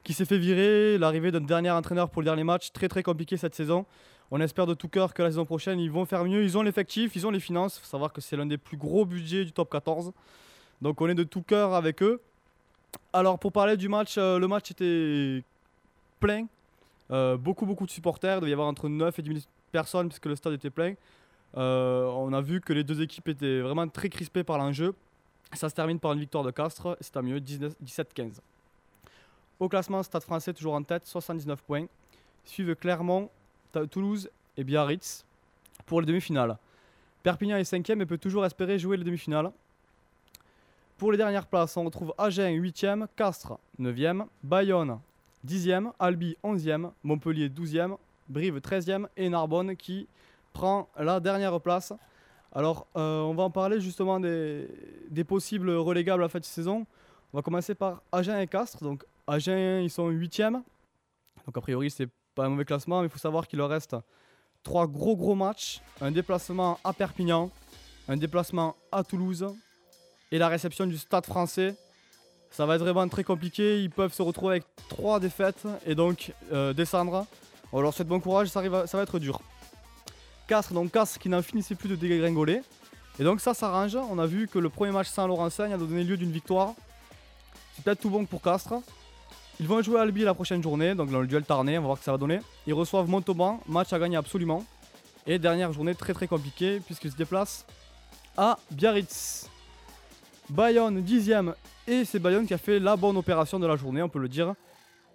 qui 0.06 0.14
s'est 0.14 0.24
fait 0.24 0.38
virer, 0.38 0.98
l'arrivée 0.98 1.30
d'un 1.30 1.42
dernier 1.42 1.72
entraîneur 1.72 2.10
pour 2.10 2.22
le 2.22 2.26
dernier 2.26 2.46
match, 2.46 2.72
très 2.72 2.88
très 2.88 3.04
compliqué 3.04 3.36
cette 3.36 3.54
saison. 3.54 3.86
On 4.32 4.40
espère 4.40 4.66
de 4.66 4.76
tout 4.76 4.88
cœur 4.88 5.14
que 5.14 5.22
la 5.22 5.32
saison 5.32 5.44
prochaine, 5.44 5.78
ils 5.78 5.92
vont 5.92 6.06
faire 6.06 6.24
mieux. 6.24 6.42
Ils 6.42 6.58
ont 6.58 6.62
l'effectif, 6.62 7.18
ils 7.18 7.28
ont 7.28 7.32
les 7.32 7.42
finances. 7.42 7.76
Il 7.76 7.80
faut 7.82 7.92
savoir 7.92 8.14
que 8.14 8.22
c'est 8.22 8.38
l'un 8.38 8.46
des 8.46 8.58
plus 8.58 8.78
gros 8.78 9.04
budgets 9.04 9.44
du 9.44 9.52
top 9.52 9.70
14. 9.70 10.14
Donc 10.82 11.02
on 11.02 11.10
est 11.10 11.16
de 11.16 11.24
tout 11.24 11.42
cœur 11.42 11.74
avec 11.74 12.02
eux. 12.02 12.22
Alors 13.12 13.40
pour 13.40 13.52
parler 13.52 13.76
du 13.76 13.90
match, 13.90 14.16
euh, 14.18 14.40
le 14.40 14.48
match 14.48 14.72
était 14.72 15.44
plein. 16.22 16.46
Euh, 17.12 17.36
beaucoup 17.36 17.66
beaucoup 17.66 17.86
de 17.86 17.92
supporters. 17.92 18.38
Il 18.38 18.40
devait 18.40 18.52
y 18.52 18.54
avoir 18.54 18.70
entre 18.70 18.88
9 18.88 19.20
et 19.20 19.22
10 19.22 19.28
000 19.28 19.40
personnes 19.74 20.08
puisque 20.08 20.28
le 20.28 20.38
stade 20.38 20.54
était 20.54 20.70
plein. 20.70 20.94
Euh, 21.56 22.06
on 22.06 22.34
a 22.34 22.42
vu 22.42 22.62
que 22.62 22.74
les 22.74 22.84
deux 22.84 23.02
équipes 23.02 23.28
étaient 23.30 23.62
vraiment 23.62 23.88
très 23.88 24.10
crispées 24.10 24.44
par 24.44 24.58
l'enjeu. 24.58 24.96
Ça 25.54 25.70
se 25.70 25.76
termine 25.76 26.00
par 26.00 26.14
une 26.14 26.20
victoire 26.20 26.44
de 26.44 26.52
Castres. 26.52 26.98
C'est 27.00 27.16
à 27.18 27.22
mieux 27.22 27.40
17-15. 27.40 28.40
Au 29.60 29.70
classement, 29.70 30.02
Stade 30.02 30.24
français 30.24 30.54
toujours 30.54 30.74
en 30.74 30.84
tête, 30.84 31.06
79 31.06 31.62
points. 31.62 31.86
Suivent 32.46 32.76
Clermont, 32.76 33.30
Toulouse 33.92 34.30
et 34.58 34.64
Biarritz 34.64 35.26
pour 35.86 36.02
les 36.02 36.08
demi-finales. 36.08 36.58
Perpignan 37.22 37.58
est 37.58 37.64
5 37.64 37.90
et 37.90 38.06
peut 38.06 38.18
toujours 38.18 38.46
espérer 38.46 38.78
jouer 38.80 38.98
les 38.98 39.04
demi-finales. 39.04 39.52
Pour 40.98 41.12
les 41.12 41.18
dernières 41.18 41.48
places, 41.48 41.78
on 41.78 41.86
retrouve 41.86 42.14
Agen 42.18 42.52
8e, 42.52 43.08
Castres 43.16 43.58
9e, 43.80 44.26
Bayonne 44.44 45.00
10e, 45.46 45.92
Albi 46.00 46.38
11e, 46.44 46.92
Montpellier 47.04 47.50
12e, 47.50 47.98
Brive 48.30 48.60
13e 48.60 49.08
et 49.18 49.30
Narbonne 49.30 49.76
qui 49.76 50.08
prend 50.54 50.90
la 50.98 51.20
dernière 51.20 51.60
place. 51.60 51.94
Alors, 52.54 52.88
euh, 52.96 53.22
on 53.22 53.34
va 53.34 53.44
en 53.44 53.50
parler 53.50 53.82
justement 53.82 54.20
des, 54.20 54.68
possibles 55.28 55.72
relégables 55.72 56.22
à 56.22 56.26
la 56.26 56.30
fin 56.30 56.40
de 56.40 56.46
saison. 56.46 56.86
On 57.34 57.38
va 57.38 57.42
commencer 57.42 57.74
par 57.74 58.04
Agen 58.12 58.40
et 58.40 58.48
Castres. 58.48 58.84
Donc, 58.84 59.04
Agen, 59.28 59.82
ils 59.84 59.90
sont 59.90 60.10
8e. 60.10 60.54
Donc, 60.54 61.58
a 61.58 61.62
priori, 61.62 61.90
c'est 61.90 62.10
pas 62.36 62.46
un 62.46 62.50
mauvais 62.50 62.66
classement, 62.66 63.02
mais 63.02 63.08
il 63.08 63.10
faut 63.10 63.18
savoir 63.18 63.48
qu'il 63.48 63.58
leur 63.58 63.70
reste 63.70 63.96
trois 64.62 64.88
gros 64.88 65.18
gros 65.18 65.36
matchs, 65.36 65.82
un 66.00 66.12
déplacement 66.12 66.80
à 66.84 66.94
Perpignan, 66.94 67.50
un 68.08 68.18
déplacement 68.18 68.76
à 68.92 69.04
Toulouse 69.04 69.46
et 70.32 70.38
la 70.38 70.48
réception 70.48 70.86
du 70.86 70.98
Stade 70.98 71.26
français. 71.26 71.76
Ça 72.50 72.66
va 72.66 72.76
être 72.76 72.82
vraiment 72.82 73.08
très 73.10 73.24
compliqué, 73.24 73.82
ils 73.82 73.90
peuvent 73.90 74.14
se 74.14 74.22
retrouver 74.22 74.52
avec 74.52 74.64
trois 74.90 75.20
défaites 75.20 75.64
et 75.86 75.96
donc 75.96 76.32
euh, 76.52 76.72
descendre. 76.72 77.26
On 77.72 77.82
leur 77.82 77.94
souhaite 77.94 78.08
bon 78.08 78.20
courage, 78.20 78.48
ça 78.48 78.62
va 78.62 79.02
être 79.02 79.20
dur. 79.20 79.42
Castres, 80.48 80.74
donc 80.74 80.92
Castres 80.92 81.20
qui 81.20 81.30
n'en 81.30 81.42
finissait 81.42 81.76
plus 81.76 81.90
de 81.90 81.96
dégringoler. 81.96 82.62
Et 83.20 83.24
donc 83.24 83.42
ça 83.42 83.54
s'arrange, 83.54 83.96
on 83.96 84.18
a 84.18 84.26
vu 84.26 84.48
que 84.48 84.60
le 84.60 84.70
premier 84.70 84.92
match 84.92 85.08
sans 85.08 85.28
Laurent 85.28 85.50
Seigne 85.50 85.74
a 85.74 85.78
donné 85.78 86.04
lieu 86.04 86.18
d'une 86.18 86.32
victoire. 86.32 86.74
C'est 87.76 87.84
peut-être 87.84 88.02
tout 88.02 88.10
bon 88.10 88.26
pour 88.26 88.42
Castres. 88.42 88.76
Ils 89.60 89.68
vont 89.68 89.82
jouer 89.82 90.00
à 90.00 90.02
Albi 90.02 90.24
la 90.24 90.34
prochaine 90.34 90.64
journée, 90.64 90.96
donc 90.96 91.12
dans 91.12 91.22
le 91.22 91.28
duel 91.28 91.44
Tarné, 91.44 91.78
on 91.78 91.82
va 91.82 91.88
voir 91.88 91.98
ce 91.98 92.02
que 92.02 92.06
ça 92.06 92.12
va 92.12 92.18
donner. 92.18 92.40
Ils 92.66 92.74
reçoivent 92.74 93.08
Montauban, 93.08 93.60
match 93.68 93.94
à 93.94 94.00
gagner 94.00 94.18
absolument. 94.18 94.66
Et 95.28 95.38
dernière 95.38 95.72
journée 95.72 95.96
très 95.96 96.14
très 96.14 96.28
compliquée 96.28 96.82
puisqu'ils 96.86 97.12
se 97.12 97.16
déplacent 97.16 97.66
à 98.36 98.58
Biarritz. 98.72 99.50
Bayonne 100.50 101.02
10ème 101.02 101.54
et 101.88 102.04
c'est 102.04 102.20
Bayonne 102.20 102.46
qui 102.46 102.54
a 102.54 102.58
fait 102.58 102.80
la 102.80 102.96
bonne 102.96 103.16
opération 103.16 103.60
de 103.60 103.68
la 103.68 103.76
journée, 103.76 104.02
on 104.02 104.10
peut 104.10 104.20
le 104.20 104.28
dire. 104.28 104.56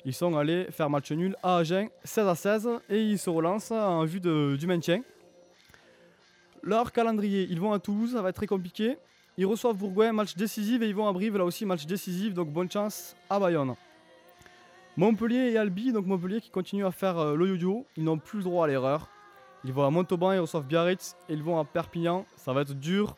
Ils 0.04 0.14
sont 0.14 0.36
allés 0.36 0.66
faire 0.70 0.88
match 0.88 1.10
nul 1.10 1.36
à 1.42 1.56
Agen 1.56 1.88
16 2.04 2.28
à 2.28 2.34
16 2.34 2.68
et 2.88 3.02
ils 3.02 3.18
se 3.18 3.28
relancent 3.28 3.72
en 3.72 4.04
vue 4.04 4.20
du 4.20 4.66
maintien. 4.66 5.02
Leur 6.68 6.92
calendrier, 6.92 7.46
ils 7.48 7.58
vont 7.58 7.72
à 7.72 7.78
Toulouse, 7.78 8.12
ça 8.12 8.20
va 8.20 8.28
être 8.28 8.36
très 8.36 8.46
compliqué. 8.46 8.98
Ils 9.38 9.46
reçoivent 9.46 9.74
Bourgoin, 9.74 10.12
match 10.12 10.36
décisif 10.36 10.82
et 10.82 10.86
ils 10.86 10.94
vont 10.94 11.08
à 11.08 11.12
Brive, 11.14 11.38
là 11.38 11.46
aussi 11.46 11.64
match 11.64 11.86
décisif, 11.86 12.34
donc 12.34 12.50
bonne 12.50 12.70
chance 12.70 13.16
à 13.30 13.40
Bayonne. 13.40 13.74
Montpellier 14.94 15.52
et 15.52 15.56
Albi, 15.56 15.92
donc 15.92 16.04
Montpellier 16.04 16.42
qui 16.42 16.50
continue 16.50 16.84
à 16.84 16.90
faire 16.90 17.16
euh, 17.16 17.34
le 17.36 17.48
yo-yo, 17.48 17.86
ils 17.96 18.04
n'ont 18.04 18.18
plus 18.18 18.40
le 18.40 18.44
droit 18.44 18.66
à 18.66 18.68
l'erreur. 18.68 19.08
Ils 19.64 19.72
vont 19.72 19.86
à 19.86 19.88
Montauban, 19.88 20.32
ils 20.32 20.40
reçoivent 20.40 20.66
Biarritz 20.66 21.16
et 21.30 21.32
ils 21.32 21.42
vont 21.42 21.58
à 21.58 21.64
Perpignan. 21.64 22.26
Ça 22.36 22.52
va 22.52 22.60
être 22.60 22.74
dur, 22.74 23.16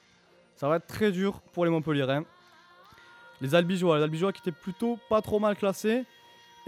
ça 0.54 0.68
va 0.68 0.76
être 0.76 0.86
très 0.86 1.10
dur 1.10 1.40
pour 1.52 1.64
les 1.64 1.72
Montpelliérains. 1.72 2.22
Les 3.40 3.56
Albigeois, 3.56 3.96
les 3.96 4.04
Albigeois 4.04 4.32
qui 4.32 4.42
étaient 4.42 4.56
plutôt 4.56 4.96
pas 5.08 5.22
trop 5.22 5.40
mal 5.40 5.56
classés 5.56 6.04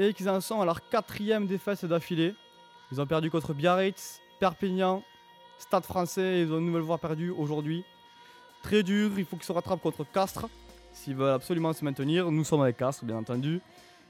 et 0.00 0.12
qui 0.14 0.28
en 0.28 0.40
sont 0.40 0.60
à 0.60 0.64
leur 0.64 0.88
quatrième 0.88 1.46
défaite 1.46 1.84
d'affilée. 1.84 2.34
Ils 2.90 3.00
ont 3.00 3.06
perdu 3.06 3.30
contre 3.30 3.54
Biarritz, 3.54 4.20
Perpignan, 4.40 5.04
Stade 5.62 5.84
français, 5.84 6.40
ils 6.40 6.52
ont 6.52 6.58
une 6.58 6.66
nouvelle 6.66 6.82
fois 6.82 6.98
perdu 6.98 7.30
aujourd'hui. 7.30 7.84
Très 8.64 8.82
dur, 8.82 9.12
il 9.16 9.24
faut 9.24 9.36
qu'ils 9.36 9.46
se 9.46 9.52
rattrapent 9.52 9.80
contre 9.80 10.04
Castres 10.04 10.48
s'ils 10.92 11.14
veulent 11.14 11.34
absolument 11.34 11.72
se 11.72 11.84
maintenir. 11.84 12.32
Nous 12.32 12.42
sommes 12.42 12.62
avec 12.62 12.76
Castres, 12.76 13.04
bien 13.04 13.16
entendu. 13.16 13.60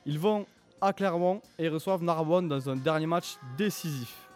Ils 0.06 0.18
vont 0.18 0.46
à 0.80 0.94
Clermont 0.94 1.42
et 1.58 1.68
reçoivent 1.68 2.02
Narbonne 2.02 2.48
dans 2.48 2.70
un 2.70 2.76
dernier 2.76 3.06
match 3.06 3.36
décisif. 3.58 4.30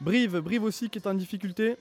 Brive, 0.00 0.40
Brive 0.40 0.64
aussi 0.64 0.90
qui 0.90 0.98
est 0.98 1.06
en 1.06 1.14
difficulté. 1.14 1.76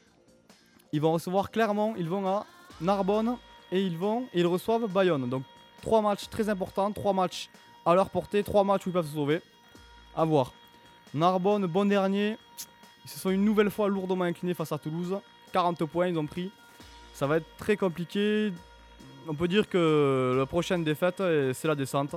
Ils 0.92 1.02
vont 1.02 1.14
recevoir 1.14 1.50
Clermont, 1.50 1.96
ils 1.98 2.08
vont 2.08 2.26
à 2.28 2.46
Narbonne 2.80 3.38
et 3.72 3.82
ils 3.82 3.98
vont 3.98 4.28
et 4.32 4.42
ils 4.42 4.48
reçoivent 4.48 4.88
Bayonne. 4.88 5.28
Donc 5.28 5.44
trois 5.82 6.04
matchs 6.04 6.30
très 6.30 6.50
importants, 6.50 6.92
trois 6.92 7.14
matchs 7.14 7.50
à 7.84 7.96
leur 7.96 8.12
portée, 8.12 8.44
trois 8.44 8.64
matchs 8.64 8.86
où 8.86 8.90
ils 8.90 8.94
peuvent 8.94 9.08
se 9.08 9.16
sauver. 9.16 9.42
A 10.16 10.24
voir. 10.24 10.54
Narbonne, 11.16 11.66
bon 11.66 11.86
dernier. 11.86 12.38
Ils 13.08 13.10
se 13.10 13.20
sont 13.20 13.30
une 13.30 13.46
nouvelle 13.46 13.72
fois 13.72 13.88
lourdement 13.88 14.26
inclinés 14.26 14.54
face 14.54 14.74
à 14.74 14.78
Toulouse. 14.78 15.18
40 15.54 15.86
points 15.86 16.08
ils 16.08 16.18
ont 16.18 16.26
pris. 16.26 16.52
Ça 17.14 17.26
va 17.26 17.38
être 17.38 17.48
très 17.58 17.78
compliqué. 17.78 18.52
On 19.30 19.34
peut 19.34 19.48
dire 19.48 19.70
que 19.70 20.36
la 20.38 20.46
prochaine 20.46 20.84
défaite, 20.84 21.24
c'est 21.54 21.70
la 21.70 21.76
descente. 21.76 22.16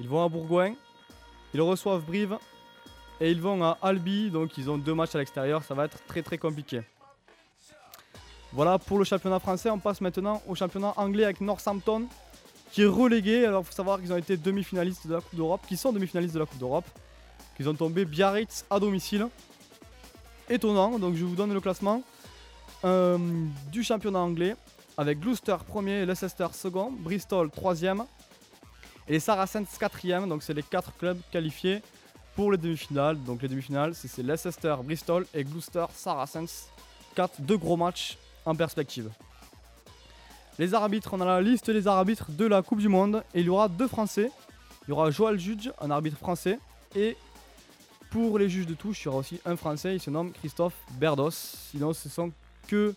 Ils 0.00 0.08
vont 0.08 0.24
à 0.24 0.28
Bourgoin, 0.30 0.72
ils 1.52 1.60
reçoivent 1.60 2.02
Brive 2.02 2.38
et 3.20 3.30
ils 3.30 3.42
vont 3.42 3.62
à 3.62 3.76
Albi. 3.82 4.30
Donc 4.30 4.56
ils 4.56 4.70
ont 4.70 4.78
deux 4.78 4.94
matchs 4.94 5.14
à 5.16 5.18
l'extérieur, 5.18 5.62
ça 5.64 5.74
va 5.74 5.84
être 5.84 5.98
très 6.06 6.22
très 6.22 6.38
compliqué. 6.38 6.80
Voilà 8.54 8.78
pour 8.78 8.98
le 8.98 9.04
championnat 9.04 9.38
français. 9.38 9.68
On 9.68 9.78
passe 9.78 10.00
maintenant 10.00 10.40
au 10.48 10.54
championnat 10.54 10.94
anglais 10.96 11.24
avec 11.24 11.42
Northampton 11.42 12.06
qui 12.72 12.84
est 12.84 12.86
relégué. 12.86 13.44
Alors 13.44 13.64
il 13.64 13.66
faut 13.66 13.72
savoir 13.72 14.00
qu'ils 14.00 14.14
ont 14.14 14.16
été 14.16 14.38
demi-finalistes 14.38 15.06
de 15.06 15.12
la 15.12 15.20
Coupe 15.20 15.36
d'Europe, 15.36 15.60
qui 15.68 15.76
sont 15.76 15.92
demi-finalistes 15.92 16.32
de 16.32 16.40
la 16.40 16.46
Coupe 16.46 16.58
d'Europe, 16.58 16.86
qu'ils 17.54 17.68
ont 17.68 17.74
tombé 17.74 18.06
Biarritz 18.06 18.64
à 18.70 18.80
domicile. 18.80 19.28
Étonnant, 20.48 20.98
donc 20.98 21.14
je 21.14 21.24
vous 21.24 21.34
donne 21.34 21.52
le 21.52 21.60
classement 21.60 22.02
euh, 22.84 23.18
du 23.70 23.82
championnat 23.82 24.18
anglais 24.18 24.56
avec 24.96 25.20
Gloucester 25.20 25.56
premier, 25.66 26.04
Leicester 26.04 26.48
second, 26.52 26.90
Bristol 26.90 27.50
troisième, 27.50 28.04
et 29.08 29.12
les 29.12 29.20
Saracens 29.20 29.78
quatrième, 29.78 30.28
donc 30.28 30.42
c'est 30.42 30.54
les 30.54 30.62
quatre 30.62 30.96
clubs 30.96 31.18
qualifiés 31.30 31.82
pour 32.34 32.52
les 32.52 32.58
demi-finales. 32.58 33.22
Donc 33.24 33.42
les 33.42 33.48
demi-finales, 33.48 33.94
c'est 33.94 34.22
Leicester, 34.22 34.76
Bristol 34.82 35.26
et 35.34 35.44
Gloucester, 35.44 35.86
Saracens. 35.94 36.68
Quatre, 37.14 37.40
deux 37.40 37.58
gros 37.58 37.76
matchs 37.76 38.16
en 38.46 38.54
perspective. 38.54 39.10
Les 40.58 40.74
arbitres, 40.74 41.10
on 41.12 41.20
a 41.20 41.24
la 41.24 41.42
liste 41.42 41.70
des 41.70 41.86
arbitres 41.86 42.30
de 42.30 42.46
la 42.46 42.62
Coupe 42.62 42.78
du 42.78 42.88
Monde 42.88 43.22
et 43.34 43.40
il 43.40 43.46
y 43.46 43.48
aura 43.48 43.68
deux 43.68 43.88
Français. 43.88 44.30
Il 44.86 44.90
y 44.90 44.92
aura 44.92 45.10
Joël 45.10 45.38
Judge, 45.38 45.70
un 45.80 45.90
arbitre 45.90 46.18
français, 46.18 46.58
et 46.96 47.16
pour 48.12 48.38
les 48.38 48.50
juges 48.50 48.66
de 48.66 48.74
touche, 48.74 49.02
il 49.02 49.04
y 49.06 49.08
aura 49.08 49.18
aussi 49.18 49.40
un 49.46 49.56
Français, 49.56 49.94
il 49.94 50.00
se 50.00 50.10
nomme 50.10 50.32
Christophe 50.32 50.74
Berdos. 50.92 51.30
Sinon, 51.30 51.94
ce 51.94 52.10
sont 52.10 52.30
que 52.68 52.94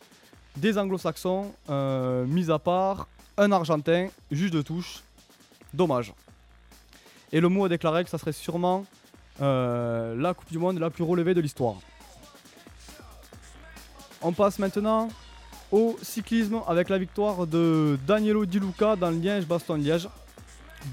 des 0.58 0.78
anglo-saxons, 0.78 1.54
euh, 1.70 2.26
mis 2.26 2.52
à 2.52 2.60
part 2.60 3.08
un 3.38 3.52
Argentin, 3.52 4.10
juge 4.30 4.52
de 4.52 4.62
touche, 4.62 5.04
Dommage. 5.74 6.14
Et 7.32 7.40
le 7.40 7.50
mot 7.50 7.66
a 7.66 7.70
déclaré 7.70 8.04
que 8.04 8.10
ça 8.10 8.18
serait 8.18 8.34
sûrement 8.34 8.86
euh, 9.42 10.16
la 10.16 10.34
Coupe 10.34 10.52
du 10.52 10.58
Monde 10.58 10.80
la 10.80 10.90
plus 10.90 11.04
relevée 11.04 11.34
de 11.34 11.42
l'histoire. 11.42 11.76
On 14.22 14.34
passe 14.34 14.60
maintenant 14.60 15.10
au 15.72 15.98
cyclisme 16.02 16.62
avec 16.68 16.90
la 16.90 16.98
victoire 16.98 17.48
de 17.48 17.98
Danielo 18.06 18.46
Di 18.46 18.60
Luca 18.60 18.96
dans 18.96 19.10
Liège-Baston-Liège. 19.10 20.10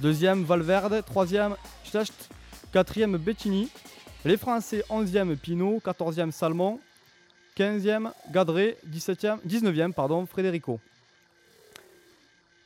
Deuxième 0.01 0.45
Valverde, 0.45 1.05
troisième 1.05 1.57
Schlecht, 1.85 2.29
quatrième 2.73 3.17
Bettini. 3.17 3.69
Les 4.25 4.37
Français 4.37 4.85
11e 4.89 5.37
Pinot, 5.37 5.81
14e 5.85 6.31
Salmon, 6.31 6.79
15e 7.57 8.13
Gadré, 8.31 8.77
17e, 8.89 9.41
19e 9.45 9.93
pardon, 9.93 10.27
Frédérico. 10.27 10.79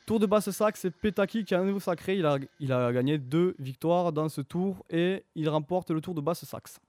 Tour 0.05 0.19
de 0.19 0.27
Basse-Saxe, 0.27 0.81
c'est 0.81 0.91
Petaki 0.91 1.43
qui 1.45 1.55
a 1.55 1.59
un 1.59 1.65
nouveau 1.65 1.79
sacré. 1.79 2.15
Il 2.15 2.27
a, 2.27 2.37
il 2.59 2.71
a 2.71 2.93
gagné 2.93 3.17
deux 3.17 3.55
victoires 3.57 4.13
dans 4.13 4.29
ce 4.29 4.41
tour 4.41 4.85
et 4.91 5.25
il 5.33 5.49
remporte 5.49 5.89
le 5.89 5.99
Tour 5.99 6.13
de 6.13 6.21
Basse-Saxe. 6.21 6.79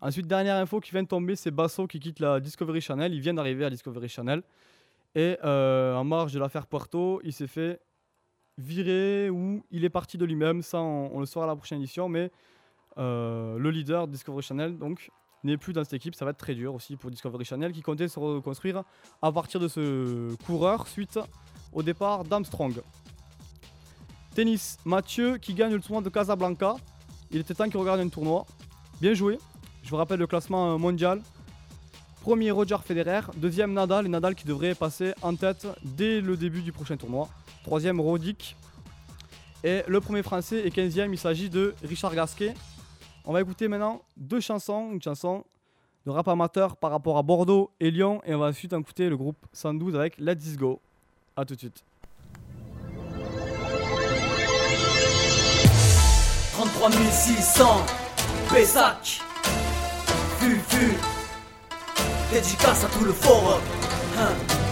Ensuite, 0.00 0.26
dernière 0.26 0.56
info 0.56 0.80
qui 0.80 0.90
vient 0.90 1.02
de 1.02 1.08
tomber, 1.08 1.36
c'est 1.36 1.50
Basso 1.50 1.86
qui 1.86 2.00
quitte 2.00 2.20
la 2.20 2.40
Discovery 2.40 2.80
Channel. 2.80 3.12
Il 3.12 3.20
vient 3.20 3.34
d'arriver 3.34 3.66
à 3.66 3.70
Discovery 3.70 4.08
Channel. 4.08 4.42
Et 5.14 5.36
euh, 5.44 5.94
en 5.94 6.04
marge 6.04 6.32
de 6.32 6.38
l'affaire 6.38 6.66
Puerto, 6.66 7.20
il 7.22 7.32
s'est 7.32 7.46
fait 7.46 7.80
virer 8.56 9.28
ou 9.30 9.64
il 9.70 9.84
est 9.84 9.90
parti 9.90 10.16
de 10.16 10.24
lui-même. 10.24 10.62
Ça, 10.62 10.80
on, 10.80 11.20
le 11.20 11.26
saura 11.26 11.44
à 11.44 11.48
la 11.48 11.56
prochaine 11.56 11.78
édition. 11.78 12.08
Mais 12.08 12.30
le 12.96 13.70
leader 13.70 14.06
de 14.06 14.12
Discovery 14.12 14.42
Channel 14.42 14.78
donc, 14.78 15.10
n'est 15.42 15.56
plus 15.56 15.72
dans 15.72 15.84
cette 15.84 15.94
équipe. 15.94 16.14
Ça 16.14 16.24
va 16.24 16.32
être 16.32 16.38
très 16.38 16.54
dur 16.54 16.74
aussi 16.74 16.96
pour 16.96 17.10
Discovery 17.10 17.44
Channel 17.44 17.72
qui 17.72 17.82
comptait 17.82 18.08
se 18.08 18.18
reconstruire 18.18 18.82
à 19.22 19.32
partir 19.32 19.60
de 19.60 19.68
ce 19.68 20.34
coureur 20.44 20.88
suite 20.88 21.18
au 21.72 21.82
départ 21.82 22.24
d'Armstrong. 22.24 22.80
Tennis, 24.34 24.78
Mathieu 24.84 25.38
qui 25.38 25.54
gagne 25.54 25.72
le 25.72 25.80
tournoi 25.80 26.02
de 26.02 26.08
Casablanca. 26.08 26.74
Il 27.30 27.38
était 27.38 27.54
temps 27.54 27.68
qu'il 27.68 27.78
regarde 27.78 28.00
un 28.00 28.08
tournoi. 28.08 28.46
Bien 29.00 29.14
joué. 29.14 29.38
Je 29.82 29.90
vous 29.90 29.96
rappelle 29.96 30.18
le 30.18 30.26
classement 30.26 30.78
mondial. 30.78 31.20
Premier 32.22 32.50
Roger 32.50 32.78
Federer, 32.82 33.20
deuxième 33.36 33.74
Nadal 33.74 34.06
et 34.06 34.08
Nadal 34.08 34.34
qui 34.34 34.46
devrait 34.46 34.74
passer 34.74 35.12
en 35.20 35.34
tête 35.36 35.66
dès 35.82 36.22
le 36.22 36.38
début 36.38 36.62
du 36.62 36.72
prochain 36.72 36.96
tournoi. 36.96 37.28
Troisième 37.64 38.00
Rodic. 38.00 38.56
Et 39.62 39.82
le 39.86 40.00
premier 40.00 40.22
français 40.22 40.66
et 40.66 40.70
15e, 40.70 41.10
il 41.12 41.18
s'agit 41.18 41.50
de 41.50 41.74
Richard 41.82 42.14
Gasquet. 42.14 42.54
On 43.26 43.32
va 43.32 43.40
écouter 43.40 43.68
maintenant 43.68 44.02
deux 44.18 44.40
chansons, 44.40 44.90
une 44.92 45.00
chanson 45.00 45.44
de 46.04 46.10
rap 46.10 46.28
amateur 46.28 46.76
par 46.76 46.90
rapport 46.90 47.16
à 47.16 47.22
Bordeaux 47.22 47.70
et 47.80 47.90
Lyon 47.90 48.20
et 48.26 48.34
on 48.34 48.38
va 48.38 48.48
ensuite 48.48 48.74
écouter 48.74 49.08
le 49.08 49.16
groupe 49.16 49.38
112 49.54 49.96
avec 49.96 50.18
Let's 50.18 50.58
Go. 50.58 50.82
A 51.34 51.46
tout 51.46 51.54
de 51.54 51.60
suite. 51.60 51.82
33 56.52 56.90
600, 56.90 57.86
Pessac, 58.52 59.20
Fufu, 60.38 60.94
dédicace 62.30 62.84
à 62.84 62.88
tout 62.88 63.04
le 63.06 63.12
forum. 63.12 63.60
Hein. 64.18 64.63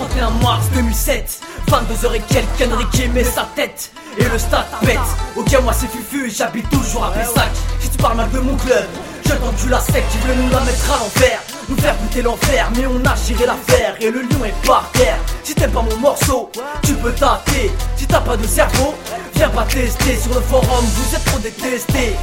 31 0.00 0.30
mars 0.42 0.64
2007, 0.74 1.40
22h 1.68 2.14
et 2.14 2.20
quelques, 2.20 2.72
Enrique 2.72 3.12
met 3.12 3.22
sa 3.22 3.46
tête 3.54 3.92
et 4.16 4.24
le 4.24 4.38
stade 4.38 4.64
pète. 4.80 4.98
Ok, 5.36 5.54
moi 5.62 5.74
c'est 5.74 5.88
Fufu 5.88 6.30
j'habite 6.30 6.70
toujours 6.70 7.04
à 7.04 7.12
Pessac. 7.12 7.50
Si 7.80 7.90
tu 7.90 7.98
parles 7.98 8.16
mal 8.16 8.30
de 8.30 8.38
mon 8.38 8.56
club, 8.56 8.86
je 9.30 9.62
tu 9.62 9.68
la 9.68 9.80
sec 9.80 10.04
qui 10.10 10.18
veut 10.18 10.34
nous 10.34 10.50
la 10.50 10.60
mettre 10.60 10.92
à 10.92 10.98
l'envers. 10.98 11.40
Nous 11.68 11.76
faire 11.76 11.96
goûter 11.96 12.22
l'enfer, 12.22 12.70
mais 12.76 12.86
on 12.86 12.98
a 13.06 13.14
géré 13.14 13.46
l'affaire 13.46 13.94
et 14.00 14.10
le 14.10 14.22
lion 14.22 14.44
est 14.44 14.66
par 14.66 14.90
terre. 14.92 15.18
Si 15.44 15.54
t'aimes 15.54 15.70
pas 15.70 15.82
mon 15.82 15.96
morceau, 15.98 16.50
tu 16.82 16.94
peux 16.94 17.12
tâter. 17.12 17.70
Si 17.96 18.06
t'as 18.06 18.20
pas 18.20 18.36
de 18.36 18.46
cerveau, 18.46 18.94
viens 19.34 19.48
pas 19.50 19.64
tester 19.64 20.18
sur 20.18 20.34
le 20.34 20.40
forum, 20.40 20.84
vous 20.84 21.14
êtes 21.14 21.24
trop 21.24 21.38
détestés. 21.38 22.16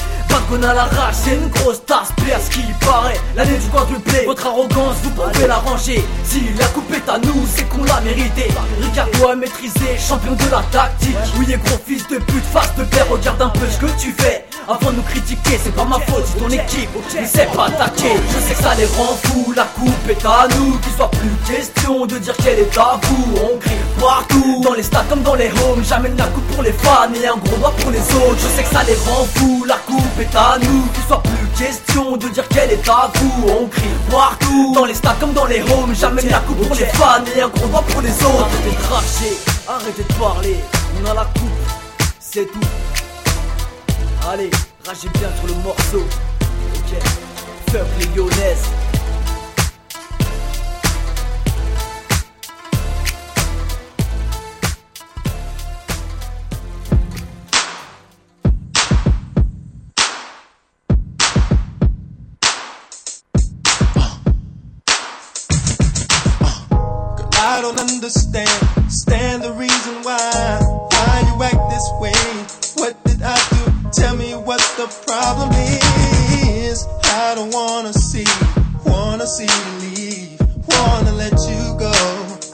Qu'on 0.49 0.63
a 0.63 0.73
la 0.73 0.85
rage, 0.85 1.15
c'est 1.25 1.35
une 1.35 1.49
grosse 1.49 1.83
tasse, 1.85 2.13
à 2.33 2.39
ce 2.39 2.49
qui 2.49 2.61
paraît. 2.79 3.19
L'année 3.35 3.57
du 3.57 3.67
quadruplé, 3.67 4.23
votre 4.25 4.47
arrogance, 4.47 4.95
vous 5.03 5.09
pouvez 5.09 5.45
la 5.45 5.55
ranger. 5.55 6.01
Si 6.23 6.41
la 6.57 6.67
coupe 6.67 6.89
est 6.93 7.09
à 7.09 7.17
nous, 7.17 7.45
c'est 7.53 7.67
qu'on 7.67 7.83
l'a 7.83 7.99
mérité. 7.99 8.47
Ricardo 8.81 9.27
a 9.27 9.35
maîtrisé, 9.35 9.97
champion 9.97 10.35
de 10.35 10.49
la 10.49 10.63
tactique. 10.71 11.17
Oui, 11.37 11.51
et 11.51 11.57
gros 11.57 11.77
fils 11.85 12.07
de 12.07 12.19
pute, 12.19 12.45
face 12.53 12.73
de 12.77 12.85
père, 12.85 13.09
regarde 13.09 13.41
un 13.41 13.49
peu 13.49 13.67
ce 13.69 13.77
que 13.77 13.99
tu 13.99 14.13
fais. 14.13 14.46
Avant 14.69 14.91
de 14.91 14.97
nous 14.97 15.01
critiquer, 15.03 15.57
c'est 15.63 15.73
pas 15.73 15.85
ma 15.85 15.97
faute 15.99 16.25
si 16.25 16.33
ton 16.33 16.49
équipe 16.49 16.89
ne 16.93 17.25
sait 17.25 17.47
pas 17.55 17.67
attaquer. 17.67 18.11
Je 18.27 18.47
sais 18.47 18.53
que 18.53 18.61
ça 18.61 18.75
les 18.75 18.85
rend 18.85 19.17
fous, 19.23 19.53
la 19.55 19.63
coupe 19.63 20.09
est 20.09 20.25
à 20.25 20.45
nous. 20.57 20.77
Qu'il 20.79 20.91
soit 20.91 21.09
plus 21.09 21.55
question 21.55 22.05
de 22.05 22.17
dire 22.17 22.35
qu'elle 22.35 22.59
est 22.59 22.77
à 22.77 22.99
vous. 23.01 23.33
On 23.49 23.57
crie 23.59 23.71
partout, 23.97 24.61
dans 24.61 24.73
les 24.73 24.83
stades 24.83 25.07
comme 25.07 25.21
dans 25.21 25.35
les 25.35 25.49
homes. 25.51 25.81
J'amène 25.87 26.17
la 26.17 26.25
coupe 26.25 26.45
pour 26.47 26.63
les 26.63 26.73
fans 26.73 27.07
et 27.15 27.25
un 27.25 27.37
gros 27.37 27.55
doigt 27.55 27.73
pour 27.77 27.91
les 27.91 27.99
autres. 27.99 28.39
Je 28.39 28.47
sais 28.57 28.63
que 28.63 28.75
ça 28.75 28.83
les 28.83 28.95
rend 28.95 29.25
fous, 29.35 29.63
la 29.65 29.77
coupe 29.77 30.19
est 30.19 30.35
à 30.35 30.57
nous. 30.61 30.81
Qu'il 30.87 31.03
soit 31.07 31.23
plus 31.23 31.65
question 31.65 32.17
de 32.17 32.27
dire 32.27 32.47
qu'elle 32.49 32.71
est 32.71 32.89
à 32.89 33.09
vous. 33.15 33.45
On 33.61 33.67
crie 33.67 33.83
partout, 34.11 34.73
dans 34.75 34.83
les 34.83 34.95
stades 34.95 35.17
comme 35.21 35.31
dans 35.31 35.45
les 35.45 35.61
homes. 35.61 35.95
J'amène 35.97 36.27
la 36.27 36.39
coupe 36.39 36.67
pour 36.67 36.75
les 36.75 36.85
fans 36.87 37.23
et 37.37 37.41
un 37.41 37.47
gros 37.47 37.67
doigt 37.67 37.85
pour 37.87 38.01
les 38.01 38.11
autres. 38.11 38.49
Arrêtez 38.49 38.69
de 38.69 38.83
cracher, 38.83 39.37
arrêtez 39.65 40.03
de 40.03 40.13
parler. 40.15 40.57
On 41.01 41.09
a 41.09 41.13
la 41.13 41.23
coupe, 41.23 42.09
c'est 42.19 42.51
tout. 42.51 42.59
Allez, 44.29 44.49
ragez 44.85 45.07
bien 45.13 45.29
sur 45.37 45.47
le 45.47 45.53
morceau. 45.63 46.03
Ok, 46.75 46.99
fuck 47.71 47.87
les 47.97 48.07
lyonnaises. 48.13 48.67
I 67.39 67.61
don't 67.61 67.79
understand, 67.79 68.49
stand 68.89 69.41
the 69.43 69.53
reason 69.53 70.03
why, 70.03 70.66
the 74.87 75.05
problem 75.05 75.49
is. 75.53 76.87
I 77.03 77.35
don't 77.35 77.53
wanna 77.53 77.93
see, 77.93 78.25
wanna 78.85 79.27
see 79.27 79.47
you 79.57 79.71
leave, 79.83 80.39
wanna 80.67 81.11
let 81.13 81.33
you 81.49 81.75
go. 81.77 81.91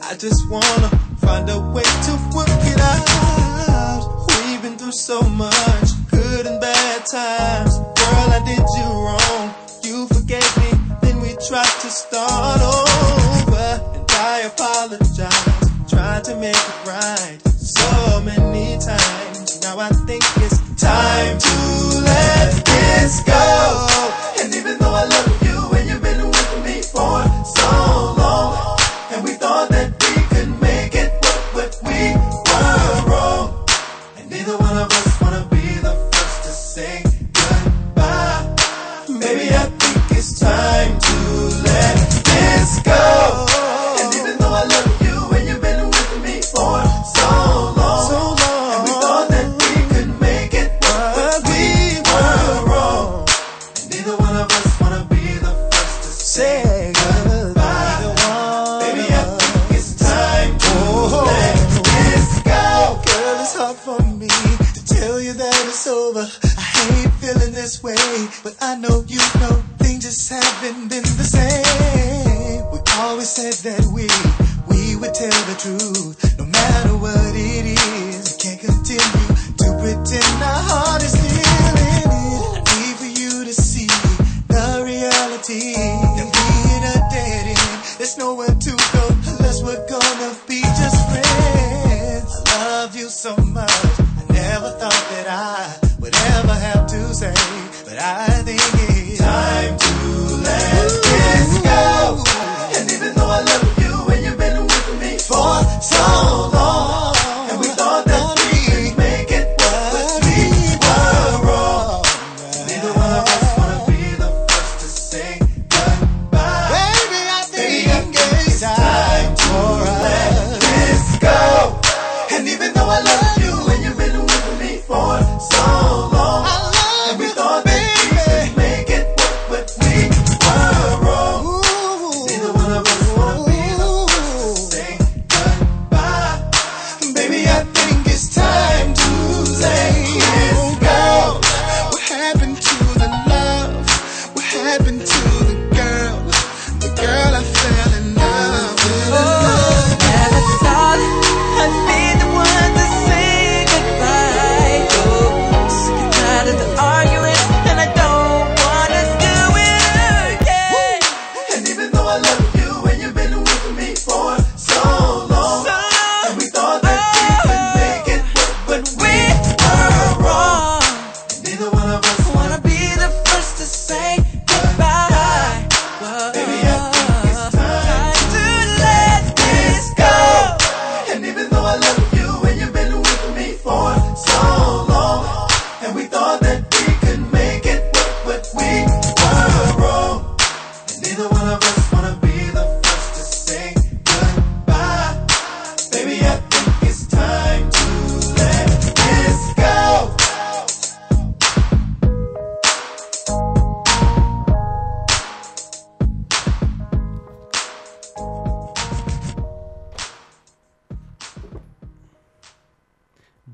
I 0.02 0.16
just 0.18 0.50
wanna 0.50 0.90
find 1.22 1.50
a 1.50 1.60
way 1.76 1.84
to 2.08 2.14
work 2.36 2.64
it 2.74 2.80
out. 2.80 4.26
We've 4.30 4.62
been 4.62 4.78
through 4.78 4.94
so 4.94 5.22
much, 5.22 5.90
good 6.10 6.48
and 6.48 6.60
bad 6.60 7.06
times. 7.06 7.78
Girl, 7.78 8.28
I 8.38 8.42
did 8.46 8.66
you 8.78 8.88
wrong. 9.06 9.54
You 9.84 10.08
forgave 10.08 10.58
me, 10.58 10.72
then 11.02 11.22
we 11.22 11.36
tried 11.48 11.76
to 11.84 11.90
start 11.90 12.62
over. 12.62 13.70
And 13.96 14.06
I 14.12 14.50
apologize, 14.52 15.70
tried 15.88 16.24
to 16.26 16.36
make 16.36 16.56
it 16.56 16.88
right 16.88 17.43
Let's 23.04 23.20
go. 23.22 23.63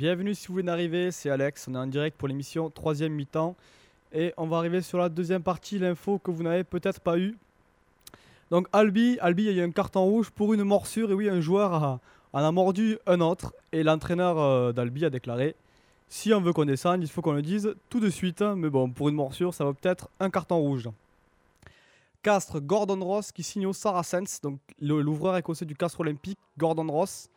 Bienvenue 0.10 0.34
si 0.34 0.48
vous 0.48 0.56
venez 0.56 0.66
d'arriver, 0.66 1.12
c'est 1.12 1.30
Alex, 1.30 1.68
on 1.68 1.76
est 1.76 1.78
en 1.78 1.86
direct 1.86 2.18
pour 2.18 2.28
l'émission 2.28 2.72
troisième 2.72 3.14
mi-temps. 3.14 3.56
Et 4.12 4.34
on 4.38 4.48
va 4.48 4.58
arriver 4.58 4.82
sur 4.82 4.98
la 4.98 5.08
deuxième 5.08 5.44
partie, 5.44 5.78
l'info 5.78 6.18
que 6.18 6.32
vous 6.32 6.42
n'avez 6.42 6.64
peut-être 6.64 7.00
pas 7.00 7.20
eu. 7.20 7.38
Donc 8.50 8.66
Albi, 8.74 9.20
Albi, 9.22 9.44
il 9.44 9.52
y 9.56 9.60
a 9.60 9.64
eu 9.64 9.68
un 9.68 9.70
carton 9.70 10.04
rouge 10.04 10.32
pour 10.32 10.52
une 10.56 10.64
morsure. 10.64 11.12
Et 11.12 11.14
oui, 11.14 11.30
un 11.30 11.42
joueur 11.42 11.76
a- 11.76 12.00
en 12.34 12.40
a 12.44 12.52
mordu 12.52 12.98
un 13.06 13.22
autre. 13.22 13.54
Et 13.72 13.84
l'entraîneur 13.84 14.40
euh, 14.40 14.72
d'Albi 14.72 15.06
a 15.06 15.12
déclaré 15.12 15.56
si 16.08 16.34
on 16.34 16.42
veut 16.42 16.54
qu'on 16.54 16.66
descende, 16.66 17.04
il 17.04 17.08
faut 17.08 17.22
qu'on 17.22 17.34
le 17.34 17.44
dise 17.44 17.76
tout 17.92 18.00
de 18.00 18.10
suite, 18.10 18.42
mais 18.42 18.72
bon, 18.72 18.90
pour 18.90 19.10
une 19.10 19.16
morsure, 19.16 19.54
ça 19.54 19.64
va 19.64 19.74
peut-être 19.74 20.10
un 20.20 20.32
carton 20.32 20.58
rouge. 20.58 20.90
Castres, 22.24 22.60
Gordon 22.62 23.06
Ross 23.06 23.32
qui 23.32 23.44
signe 23.44 23.68
au 23.68 23.74
Saracens, 23.74 24.42
donc 24.42 24.58
l'ouvreur 24.82 25.38
écossais 25.38 25.66
du 25.66 25.76
Castres 25.76 26.00
Olympique, 26.00 26.40
Gordon 26.58 26.92
Ross, 26.92 27.30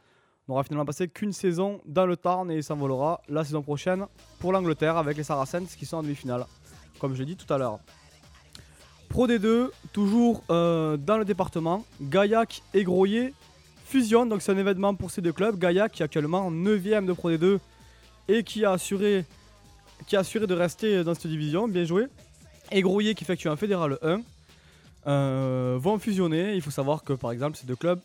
n'aura 0.48 0.64
finalement 0.64 0.84
passé 0.84 1.08
qu'une 1.08 1.32
saison 1.32 1.80
dans 1.86 2.06
le 2.06 2.16
Tarn 2.16 2.50
et 2.50 2.62
s'envolera 2.62 3.20
la 3.28 3.44
saison 3.44 3.62
prochaine 3.62 4.06
pour 4.40 4.52
l'Angleterre 4.52 4.96
avec 4.96 5.16
les 5.16 5.22
Saracens 5.22 5.74
qui 5.76 5.86
sont 5.86 5.98
en 5.98 6.02
demi-finale, 6.02 6.46
comme 6.98 7.14
je 7.14 7.20
l'ai 7.20 7.26
dit 7.26 7.36
tout 7.36 7.52
à 7.52 7.58
l'heure. 7.58 7.78
Pro 9.08 9.28
D2, 9.28 9.70
toujours 9.92 10.42
euh, 10.50 10.96
dans 10.96 11.18
le 11.18 11.24
département, 11.24 11.84
Gaillac 12.00 12.62
et 12.72 12.82
Groyer 12.82 13.34
fusionnent, 13.84 14.30
donc 14.30 14.40
c'est 14.40 14.52
un 14.52 14.56
événement 14.56 14.94
pour 14.94 15.10
ces 15.10 15.20
deux 15.20 15.32
clubs. 15.32 15.58
Gaillac 15.58 15.92
qui 15.92 16.02
est 16.02 16.04
actuellement 16.04 16.50
9ème 16.50 17.04
de 17.04 17.12
Pro 17.12 17.30
D2 17.30 17.58
et 18.28 18.42
qui 18.42 18.64
a 18.64 18.72
assuré, 18.72 19.26
qui 20.06 20.16
a 20.16 20.20
assuré 20.20 20.46
de 20.46 20.54
rester 20.54 21.04
dans 21.04 21.14
cette 21.14 21.26
division, 21.26 21.68
bien 21.68 21.84
joué. 21.84 22.06
Et 22.70 22.80
Groyer 22.80 23.14
qui 23.14 23.24
effectue 23.24 23.48
un 23.48 23.56
fédéral 23.56 23.98
1 24.02 24.22
euh, 25.06 25.76
vont 25.78 25.98
fusionner. 25.98 26.54
Il 26.54 26.62
faut 26.62 26.70
savoir 26.70 27.04
que 27.04 27.12
par 27.12 27.32
exemple 27.32 27.58
ces 27.58 27.66
deux 27.66 27.76
clubs 27.76 28.00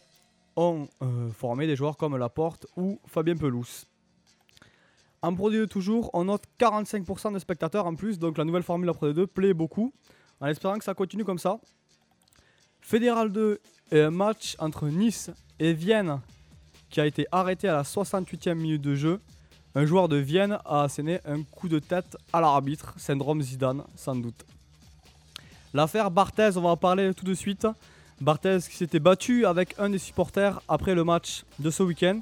ont 0.57 0.89
euh, 1.01 1.29
formé 1.31 1.67
des 1.67 1.77
joueurs 1.77 1.95
comme 1.95 2.17
Laporte 2.17 2.67
ou 2.75 2.99
Fabien 3.05 3.37
Pelouse. 3.37 3.85
En 5.21 5.33
Pro 5.33 5.51
D2 5.51 5.67
toujours, 5.67 6.09
on 6.13 6.25
note 6.25 6.43
45% 6.59 7.33
de 7.33 7.39
spectateurs 7.39 7.85
en 7.85 7.95
plus, 7.95 8.19
donc 8.19 8.37
la 8.37 8.43
nouvelle 8.43 8.63
formule 8.63 8.91
Pro 8.91 9.07
D2 9.07 9.27
plaît 9.27 9.53
beaucoup, 9.53 9.93
en 10.41 10.47
espérant 10.47 10.77
que 10.77 10.83
ça 10.83 10.93
continue 10.93 11.23
comme 11.23 11.39
ça. 11.39 11.59
Fédéral 12.81 13.31
2 13.31 13.59
est 13.91 14.01
un 14.01 14.11
match 14.11 14.55
entre 14.59 14.87
Nice 14.87 15.31
et 15.59 15.73
Vienne 15.73 16.19
qui 16.89 17.01
a 17.01 17.05
été 17.05 17.27
arrêté 17.31 17.67
à 17.67 17.73
la 17.73 17.83
68e 17.83 18.53
minute 18.53 18.81
de 18.81 18.95
jeu. 18.95 19.19
Un 19.75 19.85
joueur 19.85 20.07
de 20.07 20.17
Vienne 20.17 20.57
a 20.65 20.83
asséné 20.83 21.19
un 21.25 21.43
coup 21.43 21.67
de 21.67 21.79
tête 21.79 22.17
à 22.31 22.41
l'arbitre, 22.41 22.93
syndrome 22.97 23.41
Zidane 23.41 23.83
sans 23.95 24.15
doute. 24.15 24.45
L'affaire 25.73 26.09
Barthez, 26.09 26.51
on 26.55 26.61
va 26.61 26.69
en 26.69 26.77
parler 26.77 27.13
tout 27.13 27.25
de 27.25 27.33
suite. 27.33 27.67
Barthez 28.21 28.59
qui 28.69 28.75
s'était 28.75 28.99
battu 28.99 29.45
avec 29.45 29.75
un 29.77 29.89
des 29.89 29.99
supporters 29.99 30.59
après 30.67 30.95
le 30.95 31.03
match 31.03 31.43
de 31.59 31.69
ce 31.69 31.83
week-end. 31.83 32.19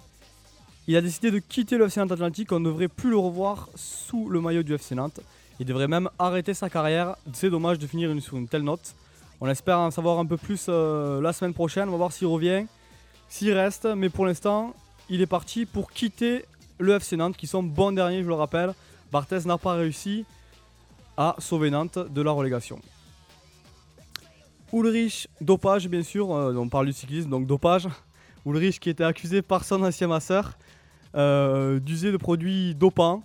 Il 0.87 0.95
a 0.97 1.01
décidé 1.01 1.31
de 1.31 1.39
quitter 1.39 1.77
le 1.77 1.85
FC 1.85 1.99
Nantes 1.99 2.11
Atlantique, 2.11 2.51
on 2.51 2.59
ne 2.59 2.65
devrait 2.65 2.87
plus 2.89 3.09
le 3.09 3.17
revoir 3.17 3.69
sous 3.75 4.29
le 4.29 4.39
maillot 4.41 4.61
du 4.61 4.73
FC 4.75 4.93
Nantes. 4.93 5.19
Il 5.59 5.65
devrait 5.65 5.87
même 5.87 6.09
arrêter 6.19 6.53
sa 6.53 6.69
carrière, 6.69 7.15
c'est 7.33 7.49
dommage 7.49 7.79
de 7.79 7.87
finir 7.87 8.11
une- 8.11 8.21
sur 8.21 8.37
une 8.37 8.47
telle 8.47 8.61
note. 8.63 8.93
On 9.41 9.47
espère 9.47 9.79
en 9.79 9.89
savoir 9.89 10.19
un 10.19 10.25
peu 10.25 10.37
plus 10.37 10.65
euh, 10.69 11.21
la 11.21 11.33
semaine 11.33 11.53
prochaine, 11.53 11.87
on 11.87 11.91
va 11.91 11.97
voir 11.97 12.11
s'il 12.11 12.27
revient, 12.27 12.65
s'il 13.29 13.51
reste, 13.53 13.85
mais 13.85 14.09
pour 14.09 14.25
l'instant, 14.25 14.73
il 15.09 15.21
est 15.21 15.25
parti 15.27 15.65
pour 15.65 15.91
quitter 15.91 16.45
le 16.77 16.93
FC 16.99 17.15
Nantes 17.17 17.37
qui 17.37 17.47
sont 17.47 17.63
bons 17.63 17.93
derniers, 17.93 18.21
je 18.21 18.27
le 18.27 18.33
rappelle. 18.33 18.73
Barthez 19.11 19.39
n'a 19.45 19.57
pas 19.57 19.73
réussi 19.73 20.25
à 21.17 21.35
sauver 21.39 21.69
Nantes 21.71 21.97
de 21.97 22.21
la 22.21 22.31
relégation. 22.31 22.79
Ulrich, 24.75 25.29
dopage 25.39 25.87
bien 25.87 26.03
sûr, 26.03 26.33
euh, 26.33 26.53
on 26.55 26.67
parle 26.67 26.87
du 26.87 26.91
cyclisme, 26.91 27.29
donc 27.29 27.47
dopage. 27.47 27.87
Ulrich 28.45 28.81
qui 28.81 28.89
était 28.89 29.05
accusé 29.05 29.41
par 29.41 29.63
son 29.63 29.81
ancien 29.81 30.07
masseur 30.07 30.57
euh, 31.15 31.79
d'user 31.79 32.11
de 32.11 32.17
produits 32.17 32.75
dopants. 32.75 33.23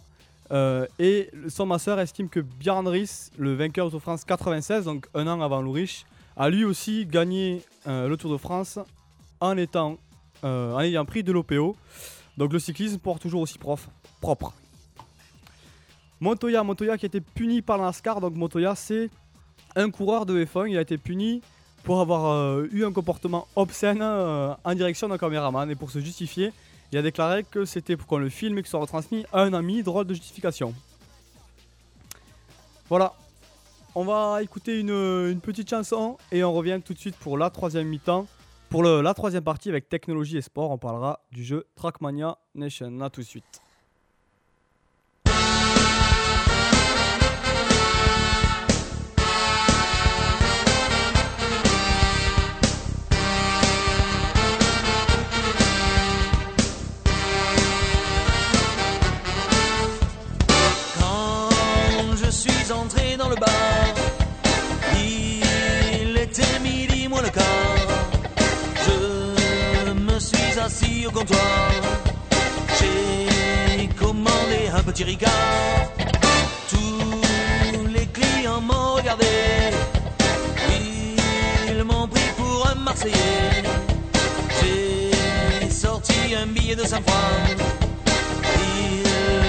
Euh, 0.53 0.87
et 1.01 1.29
son 1.49 1.67
masseur 1.67 1.99
estime 1.99 2.29
que 2.29 2.39
Björn 2.39 2.87
Ries, 2.87 3.31
le 3.37 3.55
vainqueur 3.55 3.87
du 3.87 3.91
Tour 3.91 3.99
de 3.99 4.03
France 4.03 4.25
96, 4.25 4.85
donc 4.85 5.09
un 5.13 5.27
an 5.27 5.41
avant 5.41 5.61
Ulrich, 5.61 6.07
a 6.37 6.49
lui 6.49 6.65
aussi 6.65 7.05
gagné 7.05 7.63
le 7.85 8.15
Tour 8.15 8.31
de 8.31 8.37
France 8.37 8.79
en, 9.41 9.57
ayant 9.59 11.05
pris 11.05 11.25
de 11.25 11.33
l'OPO. 11.33 11.77
Donc 12.37 12.53
le 12.53 12.61
cyclisme 12.61 12.99
porte 12.99 13.23
toujours 13.23 13.41
aussi 13.41 13.59
prof, 13.59 13.89
propre. 14.21 14.55
Montoya, 16.21 16.63
Montoya 16.63 16.97
qui 16.97 17.07
a 17.07 17.09
été 17.09 17.21
puni 17.21 17.61
par 17.61 17.77
la 17.77 17.87
NASCAR. 17.87 18.21
Donc 18.21 18.35
Montoya, 18.37 18.77
c'est 18.77 19.11
un 19.76 19.90
coureur 19.90 20.26
de 20.26 20.44
F1. 20.44 20.70
Il 20.70 20.78
a 20.78 20.80
été 20.80 20.98
puni 20.98 21.42
pour 21.83 22.00
avoir 22.00 22.26
euh, 22.26 22.68
eu 22.72 22.85
un 22.85 22.92
comportement 22.92 23.46
obscène 23.56 24.00
euh, 24.02 24.54
en 24.64 24.74
direction 24.74 25.09
d'un 25.09 25.18
caméraman. 25.18 25.70
Et 25.70 25.74
pour 25.74 25.90
se 25.90 26.00
justifier, 26.00 26.52
il 26.92 26.98
a 26.98 27.02
déclaré 27.02 27.44
que 27.44 27.64
c'était 27.64 27.96
pour 27.96 28.06
qu'on 28.06 28.18
le 28.18 28.28
filme 28.28 28.59
et 28.59 28.62
que 28.62 28.68
soit 28.68 28.80
retransmis 28.80 29.24
à 29.33 29.42
un 29.42 29.52
ami. 29.52 29.83
Drôle 29.83 30.06
de 30.06 30.14
justification. 30.14 30.74
Voilà. 32.88 33.14
On 33.94 34.04
va 34.04 34.42
écouter 34.42 34.78
une, 34.78 35.40
petite 35.40 35.68
chanson 35.68 36.16
et 36.30 36.44
on 36.44 36.52
revient 36.52 36.80
tout 36.85 36.94
de 36.94 36.98
suite 36.98 37.16
pour 37.16 37.37
la 37.37 37.50
troisième 37.50 37.88
mi-temps. 37.88 38.26
Pour 38.68 38.85
la 38.85 39.14
troisième 39.14 39.42
partie 39.42 39.68
avec 39.68 39.88
technologie 39.88 40.37
et 40.37 40.42
sport, 40.42 40.70
on 40.70 40.78
parlera 40.78 41.18
du 41.33 41.42
jeu 41.42 41.66
Trackmania 41.74 42.38
Nation. 42.54 43.00
A 43.00 43.11
tout 43.11 43.20
de 43.20 43.26
suite. 43.26 43.61
Il 64.97 66.16
était 66.16 66.59
midi 66.61 67.09
moins 67.09 67.23
le 67.23 67.29
quart. 67.29 67.45
Je 68.87 69.93
me 69.93 70.19
suis 70.19 70.59
assis 70.59 71.07
au 71.07 71.11
comptoir. 71.11 71.40
J'ai 72.79 73.88
commandé 73.88 74.69
un 74.75 74.83
petit 74.83 75.05
ricard. 75.05 75.31
Tous 76.69 77.87
les 77.88 78.07
clients 78.07 78.61
m'ont 78.61 78.95
regardé. 78.95 79.27
Ils 81.69 81.85
m'ont 81.85 82.09
pris 82.09 82.31
pour 82.37 82.69
un 82.69 82.75
Marseillais. 82.75 83.62
J'ai 84.61 85.71
sorti 85.71 86.35
un 86.43 86.47
billet 86.47 86.75
de 86.75 86.85
5 86.85 87.03
francs. 87.07 87.62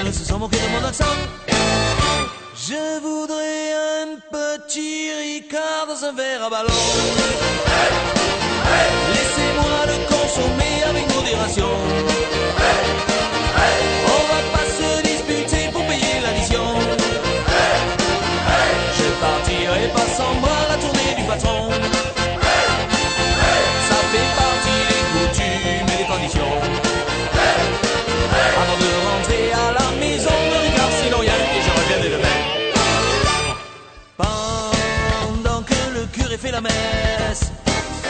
Ils 0.05 0.13
se 0.13 0.25
sont 0.25 0.39
moqués 0.39 0.57
de 0.57 0.79
mon 0.79 0.87
accent. 0.87 1.40
Petit 4.73 5.43
dans 5.85 6.05
un 6.05 6.13
verre 6.13 6.45
à 6.45 6.49
ballon. 6.49 6.69
Laissez-moi 9.09 9.85
le 9.87 10.05
consommer 10.07 10.83
avec 10.87 11.15
modération. 11.15 12.10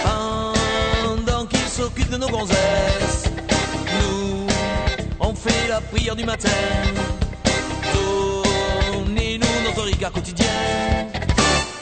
Pendant 0.03 1.45
qu'il 1.45 1.67
s'occupe 1.67 2.09
de 2.09 2.17
nos 2.17 2.27
gonzesses, 2.27 3.25
nous, 4.01 4.47
on 5.19 5.33
fait 5.33 5.67
la 5.69 5.81
prière 5.81 6.15
du 6.15 6.23
matin. 6.23 6.49
Donnez-nous 7.93 9.63
notre 9.65 9.83
ricard 9.83 10.11
quotidien. 10.11 10.45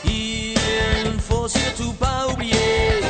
Il 0.05 0.53
ne 1.05 1.19
faut 1.19 1.47
surtout 1.47 1.93
pas 1.93 2.27
oublier 2.32 3.01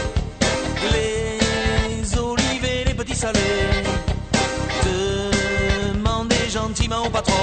les 0.93 2.17
olives 2.17 2.65
et 2.65 2.85
les 2.85 2.93
petits 2.93 3.15
salés. 3.15 3.39
Demandez 4.85 6.49
gentiment 6.49 7.05
au 7.05 7.09
patron 7.09 7.33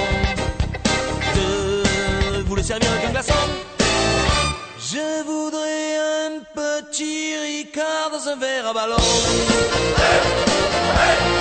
de 1.35 2.41
vous 2.43 2.55
le 2.55 2.63
servir 2.63 2.89
avec 2.91 3.05
un 3.05 3.11
glaçon. 3.11 3.26
Je 5.17 5.23
voudrais 5.23 5.97
un 6.27 6.31
petit 6.53 7.35
Ricard 7.37 8.11
dans 8.11 8.29
un 8.29 8.35
verre 8.35 8.67
à 8.67 8.73
ballon. 8.73 8.97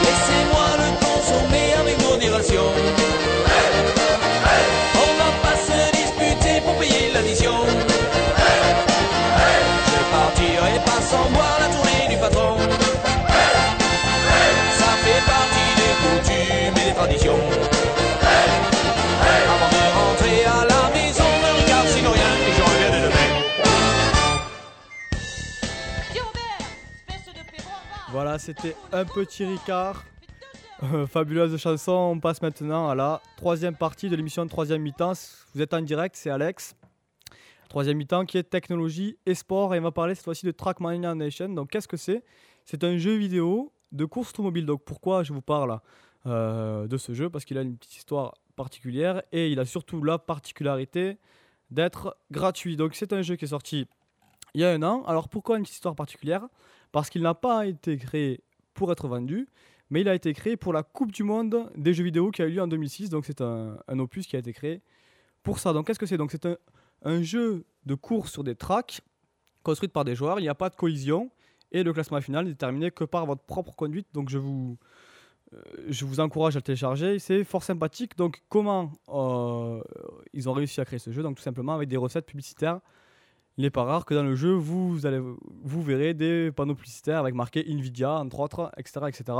Laissez-moi 0.04 0.68
le 0.82 0.88
consommer 1.04 1.68
avec 1.78 1.96
modération. 2.00 2.66
On 5.04 5.10
va 5.20 5.30
pas 5.42 5.56
se 5.68 5.78
disputer 5.94 6.60
pour 6.64 6.74
payer 6.76 7.12
l'addition. 7.12 7.56
Je 9.90 10.00
partirai 10.16 10.76
pas 10.86 11.02
sans 11.10 11.28
boire 11.32 11.58
la 11.60 11.68
tournée 11.74 11.85
C'était 28.38 28.76
un 28.92 29.04
petit 29.04 29.44
Ricard. 29.44 30.04
Euh, 30.82 31.06
fabuleuse 31.06 31.56
chanson. 31.56 31.92
On 31.92 32.20
passe 32.20 32.42
maintenant 32.42 32.88
à 32.88 32.94
la 32.94 33.22
troisième 33.36 33.74
partie 33.74 34.10
de 34.10 34.16
l'émission 34.16 34.44
de 34.44 34.50
troisième 34.50 34.82
mi-temps. 34.82 35.12
Vous 35.54 35.62
êtes 35.62 35.72
en 35.72 35.80
direct, 35.80 36.16
c'est 36.16 36.28
Alex. 36.28 36.76
Troisième 37.68 37.96
mi-temps 37.96 38.26
qui 38.26 38.36
est 38.36 38.42
technologie 38.42 39.16
et 39.24 39.34
sport. 39.34 39.74
Et 39.74 39.78
on 39.78 39.82
va 39.82 39.90
parler 39.90 40.14
cette 40.14 40.24
fois-ci 40.24 40.44
de 40.44 40.50
Trackmania 40.50 41.14
Nation. 41.14 41.48
Donc, 41.48 41.70
qu'est-ce 41.70 41.88
que 41.88 41.96
c'est? 41.96 42.24
C'est 42.64 42.84
un 42.84 42.98
jeu 42.98 43.14
vidéo 43.14 43.72
de 43.92 44.04
course 44.04 44.30
automobile. 44.30 44.66
Donc, 44.66 44.84
pourquoi 44.84 45.22
je 45.22 45.32
vous 45.32 45.42
parle 45.42 45.80
euh, 46.26 46.86
de 46.86 46.96
ce 46.98 47.14
jeu? 47.14 47.30
Parce 47.30 47.44
qu'il 47.44 47.56
a 47.56 47.62
une 47.62 47.78
petite 47.78 47.96
histoire 47.96 48.34
particulière 48.54 49.22
et 49.32 49.50
il 49.50 49.60
a 49.60 49.64
surtout 49.64 50.02
la 50.02 50.18
particularité 50.18 51.16
d'être 51.70 52.18
gratuit. 52.30 52.76
Donc, 52.76 52.96
c'est 52.96 53.12
un 53.12 53.22
jeu 53.22 53.36
qui 53.36 53.46
est 53.46 53.48
sorti 53.48 53.86
il 54.54 54.60
y 54.60 54.64
a 54.64 54.70
un 54.70 54.82
an. 54.82 55.04
Alors, 55.06 55.28
pourquoi 55.28 55.56
une 55.56 55.62
petite 55.62 55.76
histoire 55.76 55.94
particulière? 55.94 56.48
Parce 56.92 57.10
qu'il 57.10 57.22
n'a 57.22 57.34
pas 57.34 57.66
été 57.66 57.96
créé 57.96 58.40
pour 58.74 58.92
être 58.92 59.08
vendu, 59.08 59.48
mais 59.90 60.00
il 60.00 60.08
a 60.08 60.14
été 60.14 60.32
créé 60.32 60.56
pour 60.56 60.72
la 60.72 60.82
Coupe 60.82 61.12
du 61.12 61.22
Monde 61.22 61.70
des 61.76 61.94
jeux 61.94 62.04
vidéo 62.04 62.30
qui 62.30 62.42
a 62.42 62.46
eu 62.46 62.52
lieu 62.52 62.62
en 62.62 62.68
2006. 62.68 63.10
Donc, 63.10 63.24
c'est 63.26 63.40
un, 63.40 63.78
opus 63.98 64.26
qui 64.26 64.36
a 64.36 64.38
été 64.38 64.52
créé 64.52 64.82
pour 65.42 65.58
ça. 65.58 65.72
Donc, 65.72 65.86
qu'est-ce 65.86 65.98
que 65.98 66.06
c'est? 66.06 66.16
Donc, 66.16 66.32
c'est 66.32 66.46
un, 67.02 67.22
jeu 67.22 67.64
de 67.84 67.94
course 67.94 68.32
sur 68.32 68.44
des 68.44 68.54
tracks 68.54 69.00
construites 69.62 69.92
par 69.92 70.04
des 70.04 70.14
joueurs. 70.14 70.38
Il 70.38 70.42
n'y 70.42 70.48
a 70.48 70.54
pas 70.54 70.70
de 70.70 70.76
collision 70.76 71.30
et 71.72 71.82
le 71.82 71.92
classement 71.92 72.20
final 72.20 72.44
n'est 72.44 72.52
déterminé 72.52 72.90
que 72.90 73.04
par 73.04 73.26
votre 73.26 73.42
propre 73.42 73.74
conduite. 73.74 74.06
Donc 74.12 74.28
je 74.28 74.38
vous, 74.38 74.78
euh, 75.52 75.60
je 75.88 76.04
vous 76.04 76.20
encourage 76.20 76.56
à 76.56 76.60
le 76.60 76.62
télécharger. 76.62 77.18
C'est 77.18 77.44
fort 77.44 77.62
sympathique. 77.62 78.16
Donc 78.16 78.42
comment 78.48 78.92
euh, 79.08 79.82
ils 80.32 80.48
ont 80.48 80.52
réussi 80.52 80.80
à 80.80 80.84
créer 80.84 80.98
ce 80.98 81.10
jeu? 81.10 81.22
Donc 81.22 81.36
tout 81.36 81.42
simplement 81.42 81.74
avec 81.74 81.88
des 81.88 81.96
recettes 81.96 82.26
publicitaires. 82.26 82.80
Il 83.58 83.62
n'est 83.62 83.70
pas 83.70 83.84
rare 83.84 84.04
que 84.04 84.14
dans 84.14 84.22
le 84.22 84.34
jeu, 84.34 84.52
vous, 84.52 85.06
allez, 85.06 85.18
vous 85.18 85.82
verrez 85.82 86.12
des 86.12 86.52
panneaux 86.52 86.74
publicitaires 86.74 87.18
avec 87.18 87.34
marqué 87.34 87.64
Nvidia, 87.66 88.12
entre 88.12 88.40
autres, 88.40 88.70
etc. 88.76 89.06
etc. 89.08 89.38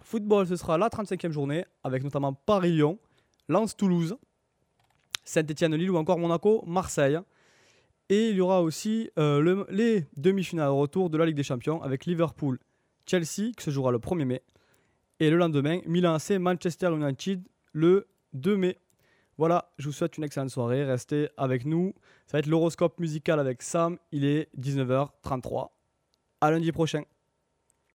Football, 0.00 0.46
ce 0.46 0.56
sera 0.56 0.78
la 0.78 0.88
35e 0.88 1.30
journée 1.30 1.66
avec 1.82 2.04
notamment 2.04 2.32
Paris-Lyon, 2.32 2.98
Lens-Toulouse, 3.50 4.16
Saint-Etienne-Lille 5.24 5.90
ou 5.90 5.98
encore 5.98 6.18
Monaco-Marseille. 6.18 7.18
Et 8.10 8.28
il 8.30 8.36
y 8.36 8.40
aura 8.40 8.62
aussi 8.62 9.10
euh, 9.18 9.40
le- 9.40 9.66
les 9.70 10.06
demi-finales 10.16 10.68
retour 10.70 11.08
de 11.10 11.16
la 11.16 11.24
Ligue 11.26 11.36
des 11.36 11.42
Champions 11.42 11.82
avec 11.82 12.04
Liverpool-Chelsea 12.06 13.52
qui 13.56 13.64
se 13.64 13.70
jouera 13.70 13.92
le 13.92 13.98
1er 13.98 14.24
mai. 14.24 14.42
Et 15.20 15.30
le 15.30 15.36
lendemain, 15.36 15.80
Milan 15.86 16.14
AC 16.14 16.32
Manchester 16.38 16.90
United 16.92 17.42
le 17.72 18.06
2 18.34 18.56
mai. 18.56 18.78
Voilà, 19.38 19.72
je 19.78 19.86
vous 19.88 19.92
souhaite 19.92 20.16
une 20.18 20.24
excellente 20.24 20.50
soirée. 20.50 20.84
Restez 20.84 21.28
avec 21.36 21.64
nous. 21.64 21.94
Ça 22.26 22.36
va 22.36 22.38
être 22.40 22.46
l'horoscope 22.46 23.00
musical 23.00 23.40
avec 23.40 23.62
Sam. 23.62 23.98
Il 24.12 24.24
est 24.24 24.48
19h33. 24.60 25.68
À 26.40 26.50
lundi 26.50 26.70
prochain. 26.72 27.02